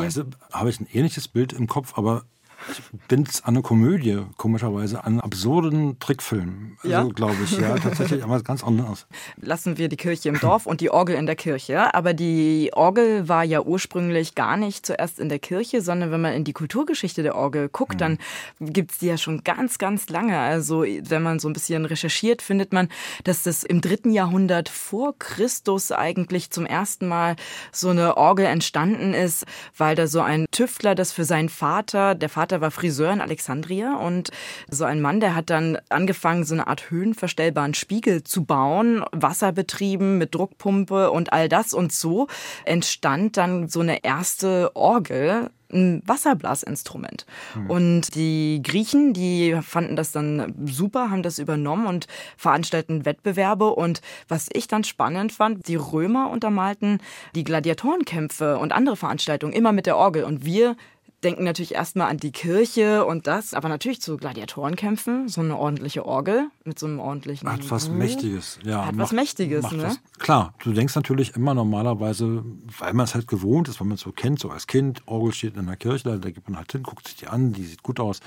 habe 0.52 0.70
ich 0.70 0.80
ein 0.80 0.86
ähnliches 0.92 1.28
Bild 1.28 1.52
im 1.52 1.66
Kopf, 1.66 1.94
aber 1.96 2.24
ich 2.70 2.82
bin 3.08 3.24
an 3.42 3.54
eine 3.54 3.62
Komödie, 3.62 4.22
komischerweise, 4.36 5.04
an 5.04 5.14
einen 5.14 5.20
absurden 5.20 5.98
Trickfilm, 5.98 6.76
also, 6.82 6.88
ja? 6.88 7.02
glaube 7.04 7.36
ich. 7.44 7.58
Ja, 7.58 7.76
tatsächlich, 7.76 8.22
aber 8.24 8.42
ganz 8.42 8.64
anders. 8.64 9.06
Lassen 9.40 9.78
wir 9.78 9.88
die 9.88 9.96
Kirche 9.96 10.28
im 10.28 10.40
Dorf 10.40 10.66
und 10.66 10.80
die 10.80 10.90
Orgel 10.90 11.16
in 11.16 11.26
der 11.26 11.36
Kirche. 11.36 11.94
Aber 11.94 12.14
die 12.14 12.70
Orgel 12.74 13.28
war 13.28 13.44
ja 13.44 13.62
ursprünglich 13.62 14.34
gar 14.34 14.56
nicht 14.56 14.86
zuerst 14.86 15.18
in 15.18 15.28
der 15.28 15.38
Kirche, 15.38 15.82
sondern 15.82 16.10
wenn 16.10 16.20
man 16.20 16.32
in 16.32 16.44
die 16.44 16.52
Kulturgeschichte 16.52 17.22
der 17.22 17.36
Orgel 17.36 17.68
guckt, 17.68 17.94
mhm. 17.94 17.98
dann 17.98 18.18
gibt 18.60 18.92
es 18.92 18.98
die 18.98 19.06
ja 19.06 19.16
schon 19.16 19.44
ganz, 19.44 19.78
ganz 19.78 20.08
lange. 20.08 20.38
Also 20.38 20.82
wenn 20.82 21.22
man 21.22 21.38
so 21.38 21.48
ein 21.48 21.52
bisschen 21.52 21.84
recherchiert, 21.84 22.42
findet 22.42 22.72
man, 22.72 22.88
dass 23.24 23.42
das 23.42 23.64
im 23.64 23.80
dritten 23.80 24.10
Jahrhundert 24.10 24.68
vor 24.68 25.14
Christus 25.18 25.92
eigentlich 25.92 26.50
zum 26.50 26.66
ersten 26.66 27.06
Mal 27.06 27.36
so 27.72 27.90
eine 27.90 28.16
Orgel 28.16 28.46
entstanden 28.46 29.14
ist, 29.14 29.44
weil 29.76 29.94
da 29.94 30.06
so 30.06 30.20
ein 30.20 30.46
Tüftler 30.50 30.94
das 30.94 31.12
für 31.12 31.24
seinen 31.24 31.48
Vater, 31.48 32.14
der 32.14 32.28
Vater 32.28 32.53
Vater 32.54 32.60
war 32.60 32.70
Friseur 32.70 33.12
in 33.12 33.20
Alexandria 33.20 33.96
und 33.96 34.30
so 34.70 34.84
ein 34.84 35.00
Mann, 35.00 35.18
der 35.18 35.34
hat 35.34 35.50
dann 35.50 35.76
angefangen, 35.88 36.44
so 36.44 36.54
eine 36.54 36.68
Art 36.68 36.88
höhenverstellbaren 36.88 37.74
Spiegel 37.74 38.22
zu 38.22 38.44
bauen, 38.44 39.04
wasserbetrieben 39.10 40.18
mit 40.18 40.36
Druckpumpe 40.36 41.10
und 41.10 41.32
all 41.32 41.48
das. 41.48 41.74
Und 41.74 41.92
so 41.92 42.28
entstand 42.64 43.36
dann 43.36 43.68
so 43.68 43.80
eine 43.80 44.04
erste 44.04 44.70
Orgel, 44.76 45.50
ein 45.72 46.02
Wasserblasinstrument. 46.06 47.26
Hm. 47.54 47.70
Und 47.70 48.14
die 48.14 48.60
Griechen, 48.62 49.12
die 49.14 49.58
fanden 49.62 49.96
das 49.96 50.12
dann 50.12 50.54
super, 50.64 51.10
haben 51.10 51.24
das 51.24 51.40
übernommen 51.40 51.86
und 51.86 52.06
veranstalten 52.36 53.04
Wettbewerbe. 53.04 53.74
Und 53.74 54.00
was 54.28 54.48
ich 54.52 54.68
dann 54.68 54.84
spannend 54.84 55.32
fand, 55.32 55.66
die 55.66 55.74
Römer 55.74 56.30
untermalten 56.30 56.98
die 57.34 57.42
Gladiatorenkämpfe 57.42 58.58
und 58.58 58.72
andere 58.72 58.94
Veranstaltungen 58.94 59.52
immer 59.52 59.72
mit 59.72 59.86
der 59.86 59.96
Orgel. 59.96 60.22
Und 60.22 60.44
wir 60.44 60.76
denken 61.24 61.44
natürlich 61.44 61.74
erstmal 61.74 62.08
an 62.08 62.18
die 62.18 62.30
Kirche 62.30 63.04
und 63.04 63.26
das, 63.26 63.54
aber 63.54 63.68
natürlich 63.68 64.00
zu 64.00 64.16
Gladiatorenkämpfen, 64.16 65.28
so 65.28 65.40
eine 65.40 65.56
ordentliche 65.56 66.04
Orgel 66.04 66.48
mit 66.64 66.78
so 66.78 66.86
einem 66.86 67.00
ordentlichen. 67.00 67.50
Hat 67.50 67.70
was 67.70 67.88
Mächtiges, 67.88 68.58
ja. 68.62 68.86
Hat 68.86 68.94
macht, 68.94 69.06
was 69.06 69.12
Mächtiges, 69.12 69.70
ne? 69.72 69.84
Was, 69.84 70.00
klar, 70.18 70.54
du 70.62 70.72
denkst 70.72 70.94
natürlich 70.94 71.34
immer 71.34 71.54
normalerweise, 71.54 72.44
weil 72.78 72.92
man 72.92 73.04
es 73.04 73.14
halt 73.14 73.26
gewohnt 73.26 73.68
ist, 73.68 73.80
weil 73.80 73.88
man 73.88 73.96
es 73.96 74.02
so 74.02 74.12
kennt, 74.12 74.38
so 74.38 74.50
als 74.50 74.66
Kind, 74.66 75.02
Orgel 75.06 75.32
steht 75.32 75.56
in 75.56 75.66
der 75.66 75.76
Kirche, 75.76 76.04
da, 76.04 76.16
da 76.16 76.30
geht 76.30 76.48
man 76.48 76.58
halt 76.58 76.70
hin, 76.70 76.82
guckt 76.82 77.08
sich 77.08 77.16
die 77.16 77.26
an, 77.26 77.52
die 77.52 77.64
sieht 77.64 77.82
gut 77.82 77.98
aus 77.98 78.20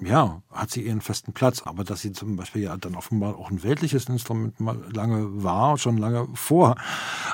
ja, 0.00 0.42
hat 0.50 0.70
sie 0.70 0.82
ihren 0.82 1.00
festen 1.00 1.32
Platz. 1.32 1.62
Aber 1.64 1.84
dass 1.84 2.00
sie 2.00 2.12
zum 2.12 2.36
Beispiel 2.36 2.62
ja 2.62 2.76
dann 2.76 2.94
offenbar 2.94 3.36
auch 3.36 3.50
ein 3.50 3.62
weltliches 3.62 4.06
Instrument 4.06 4.54
lange 4.58 5.42
war, 5.42 5.78
schon 5.78 5.98
lange 5.98 6.28
vor 6.34 6.76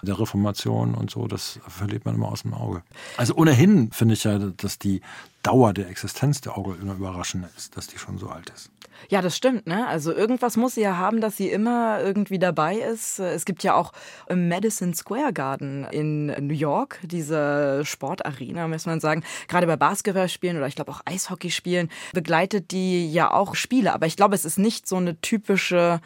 der 0.03 0.19
Reformation 0.19 0.95
und 0.95 1.11
so, 1.11 1.27
das 1.27 1.61
verliert 1.67 2.05
man 2.05 2.15
immer 2.15 2.29
aus 2.29 2.43
dem 2.43 2.55
Auge. 2.55 2.83
Also 3.17 3.35
ohnehin 3.35 3.91
finde 3.93 4.15
ich 4.15 4.25
ja, 4.25 4.39
dass 4.39 4.79
die 4.79 5.01
Dauer 5.47 5.73
der 5.73 5.89
Existenz 5.89 6.41
der 6.41 6.59
Orgel 6.59 6.77
immer 6.81 6.95
überraschend 6.95 7.47
ist, 7.57 7.77
dass 7.77 7.87
die 7.87 7.99
schon 7.99 8.19
so 8.19 8.29
alt 8.29 8.51
ist. 8.51 8.69
Ja, 9.09 9.23
das 9.23 9.37
stimmt. 9.37 9.69
Ne? 9.69 9.87
Also 9.87 10.13
irgendwas 10.13 10.57
muss 10.57 10.75
sie 10.75 10.81
ja 10.81 10.97
haben, 10.97 11.21
dass 11.21 11.37
sie 11.37 11.51
immer 11.51 12.01
irgendwie 12.01 12.41
dabei 12.41 12.77
ist. 12.77 13.21
Es 13.21 13.45
gibt 13.45 13.63
ja 13.63 13.75
auch 13.75 13.93
im 14.29 14.49
Madison 14.49 14.93
Square 14.93 15.33
Garden 15.33 15.85
in 15.85 16.27
New 16.27 16.55
York 16.55 16.99
diese 17.05 17.85
Sportarena, 17.85 18.67
muss 18.67 18.87
man 18.87 18.99
sagen. 18.99 19.23
Gerade 19.47 19.69
bei 19.69 19.77
Basketballspielen 19.77 20.57
oder 20.57 20.67
ich 20.67 20.75
glaube 20.75 20.91
auch 20.91 21.03
Eishockeyspielen 21.05 21.91
begleitet 22.13 22.73
die 22.73 23.13
ja 23.13 23.31
auch 23.31 23.55
Spiele. 23.55 23.93
Aber 23.93 24.07
ich 24.07 24.17
glaube, 24.17 24.35
es 24.35 24.45
ist 24.45 24.59
nicht 24.59 24.89
so 24.89 24.97
eine 24.97 25.21
typische 25.21 26.01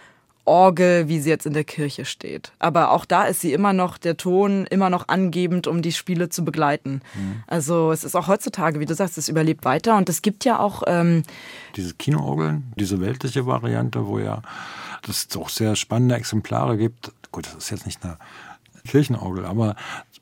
Orgel, 0.44 1.08
wie 1.08 1.20
sie 1.20 1.30
jetzt 1.30 1.46
in 1.46 1.52
der 1.52 1.64
Kirche 1.64 2.04
steht. 2.04 2.52
Aber 2.58 2.90
auch 2.92 3.04
da 3.04 3.24
ist 3.24 3.40
sie 3.40 3.52
immer 3.52 3.72
noch, 3.72 3.98
der 3.98 4.16
Ton 4.16 4.66
immer 4.66 4.90
noch 4.90 5.08
angebend, 5.08 5.66
um 5.66 5.82
die 5.82 5.92
Spiele 5.92 6.28
zu 6.28 6.44
begleiten. 6.44 7.02
Mhm. 7.14 7.42
Also 7.46 7.92
es 7.92 8.04
ist 8.04 8.16
auch 8.16 8.28
heutzutage, 8.28 8.80
wie 8.80 8.86
du 8.86 8.94
sagst, 8.94 9.18
es 9.18 9.28
überlebt 9.28 9.64
weiter. 9.64 9.96
Und 9.96 10.08
es 10.08 10.22
gibt 10.22 10.44
ja 10.44 10.58
auch... 10.58 10.82
Ähm, 10.86 11.22
diese 11.76 11.94
Kinoorgeln, 11.94 12.72
diese 12.76 13.00
weltliche 13.00 13.46
Variante, 13.46 14.06
wo 14.06 14.18
ja 14.18 14.42
es 15.08 15.28
auch 15.36 15.48
sehr 15.48 15.76
spannende 15.76 16.16
Exemplare 16.16 16.76
gibt. 16.76 17.12
Gut, 17.32 17.46
das 17.46 17.54
ist 17.54 17.70
jetzt 17.70 17.86
nicht 17.86 18.04
eine 18.04 18.18
Kirchenorgel, 18.86 19.44
aber 19.44 19.76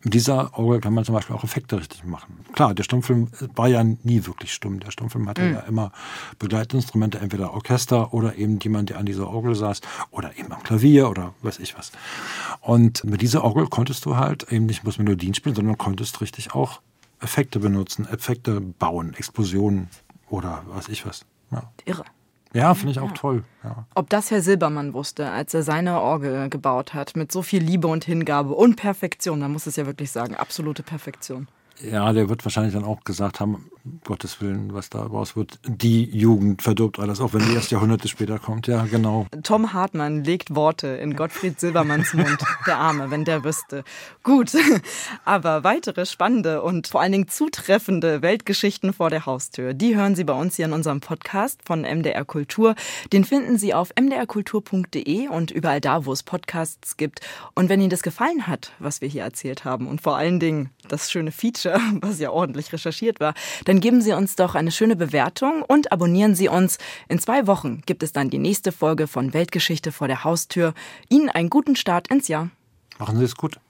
mit 0.09 0.15
dieser 0.15 0.59
Orgel 0.59 0.81
kann 0.81 0.95
man 0.95 1.05
zum 1.05 1.15
Beispiel 1.15 1.37
auch 1.37 1.45
Effekte 1.45 1.79
richtig 1.79 2.03
machen. 2.03 2.39
Klar, 2.55 2.73
der 2.73 2.83
Stummfilm 2.83 3.29
war 3.55 3.69
ja 3.69 3.85
nie 3.85 4.25
wirklich 4.25 4.55
stumm. 4.55 4.81
Der 4.81 4.91
Stummfilm 4.91 5.29
hatte 5.29 5.43
mhm. 5.43 5.53
ja 5.53 5.61
immer 5.61 5.93
Begleitinstrumente, 6.39 7.19
entweder 7.19 7.53
Orchester 7.53 8.15
oder 8.15 8.37
eben 8.37 8.59
jemand, 8.59 8.89
der 8.89 8.97
an 8.97 9.05
dieser 9.05 9.29
Orgel 9.29 9.55
saß 9.55 9.83
oder 10.11 10.39
eben 10.39 10.51
am 10.51 10.63
Klavier 10.63 11.11
oder 11.11 11.35
weiß 11.43 11.59
ich 11.59 11.77
was. 11.77 11.93
Und 12.63 13.05
mit 13.05 13.21
dieser 13.21 13.45
Orgel 13.45 13.67
konntest 13.67 14.07
du 14.07 14.17
halt 14.17 14.51
eben 14.51 14.65
nicht 14.65 14.83
bloß 14.83 14.97
Melodien 14.97 15.35
spielen, 15.35 15.55
sondern 15.55 15.77
konntest 15.77 16.23
richtig 16.23 16.55
auch 16.55 16.81
Effekte 17.21 17.59
benutzen, 17.59 18.09
Effekte 18.09 18.63
bauen, 18.63 19.13
Explosionen 19.13 19.91
oder 20.31 20.63
weiß 20.69 20.89
ich 20.89 21.05
was. 21.05 21.27
Ja. 21.51 21.71
Irre. 21.85 22.05
Ja, 22.55 22.75
finde 22.75 22.93
ich 22.93 23.01
auch 23.01 23.13
toll. 23.13 23.45
Ja. 23.63 23.87
Ob 23.95 24.09
das 24.09 24.31
Herr 24.31 24.41
Silbermann 24.41 24.95
wusste, 24.95 25.31
als 25.31 25.53
er 25.53 25.63
seine 25.63 26.01
Orgel 26.01 26.49
gebaut 26.49 26.95
hat, 26.95 27.17
mit 27.17 27.31
so 27.31 27.43
viel 27.43 27.63
Liebe 27.63 27.89
und 27.89 28.05
Hingabe 28.05 28.55
und 28.55 28.77
Perfektion, 28.77 29.41
man 29.41 29.53
muss 29.53 29.67
es 29.67 29.77
ja 29.77 29.87
wirklich 29.87 30.11
sagen, 30.11 30.35
absolute 30.35 30.83
Perfektion. 30.83 31.49
Ja, 31.83 32.13
der 32.13 32.29
wird 32.29 32.45
wahrscheinlich 32.45 32.75
dann 32.75 32.85
auch 32.85 33.05
gesagt 33.05 33.41
haben, 33.41 33.71
um 33.85 34.01
Gottes 34.05 34.41
Willen, 34.41 34.75
was 34.75 34.91
da 34.91 35.03
raus 35.03 35.37
wird. 35.37 35.59
Die 35.67 36.05
Jugend 36.05 36.63
verdirbt 36.63 36.99
alles, 36.99 37.21
auch 37.21 37.33
wenn 37.33 37.47
die 37.47 37.55
erst 37.55 37.71
Jahrhunderte 37.71 38.09
später 38.09 38.39
kommt. 38.39 38.67
Ja, 38.67 38.85
genau. 38.85 39.27
Tom 39.43 39.73
Hartmann 39.73 40.25
legt 40.25 40.55
Worte 40.55 40.89
in 40.89 41.17
Gottfried 41.17 41.59
Silbermanns 41.59 42.15
Mund. 42.15 42.39
Der 42.67 42.79
Arme, 42.79 43.11
wenn 43.11 43.25
der 43.25 43.45
wüsste. 43.45 43.85
Gut, 44.23 44.53
aber 45.25 45.65
weitere 45.65 46.07
spannende 46.07 46.63
und 46.63 46.89
vor 46.89 47.01
allen 47.01 47.13
Dingen 47.13 47.29
zutreffende 47.29 48.23
Weltgeschichten 48.23 48.93
vor 48.93 49.11
der 49.11 49.27
Haustür, 49.27 49.75
die 49.75 49.97
hören 49.97 50.15
Sie 50.15 50.25
bei 50.25 50.35
uns 50.35 50.57
hier 50.57 50.67
in 50.67 50.73
unserem 50.73 51.01
Podcast 51.01 51.61
von 51.65 51.83
MDR 51.83 52.25
Kultur. 52.25 52.75
Den 53.13 53.25
finden 53.25 53.59
Sie 53.59 53.75
auf 53.75 53.91
mdrkultur.de 53.99 55.29
und 55.29 55.51
überall 55.51 55.81
da, 55.81 56.05
wo 56.05 56.13
es 56.13 56.23
Podcasts 56.23 56.97
gibt. 56.97 57.21
Und 57.55 57.69
wenn 57.69 57.81
Ihnen 57.81 57.91
das 57.91 58.03
gefallen 58.03 58.47
hat, 58.47 58.73
was 58.79 59.01
wir 59.01 59.09
hier 59.09 59.23
erzählt 59.23 59.65
haben 59.65 59.87
und 59.87 60.01
vor 60.01 60.17
allen 60.17 60.41
Dingen 60.41 60.71
das 60.89 61.11
schöne 61.11 61.33
Feature, 61.33 61.81
was 62.01 62.19
ja 62.19 62.31
ordentlich 62.31 62.73
recherchiert 62.73 63.21
war, 63.21 63.35
dann 63.69 63.81
geben 63.81 64.01
Sie 64.01 64.15
uns 64.15 64.35
doch 64.35 64.55
eine 64.55 64.73
schöne 64.73 64.97
Bewertung 64.97 65.61
und 65.61 65.93
abonnieren 65.93 66.35
Sie 66.35 66.49
uns. 66.49 66.79
In 67.07 67.19
zwei 67.19 67.47
Wochen 67.47 67.83
gibt 67.85 68.03
es 68.03 68.15
dann 68.15 68.31
die 68.31 68.39
nächste 68.39 68.73
Folge 68.73 69.07
von 69.07 69.35
Weltgeschichte 69.35 69.93
vor 69.93 70.09
der 70.09 70.25
Haustür. 70.25 70.73
Ihnen 71.11 71.29
einen 71.29 71.51
guten 71.51 71.77
Start 71.77 72.09
ins 72.09 72.29
Jahr. 72.29 72.49
Machen 72.99 73.19
Sie 73.19 73.25
es 73.25 73.37
gut. 73.37 73.61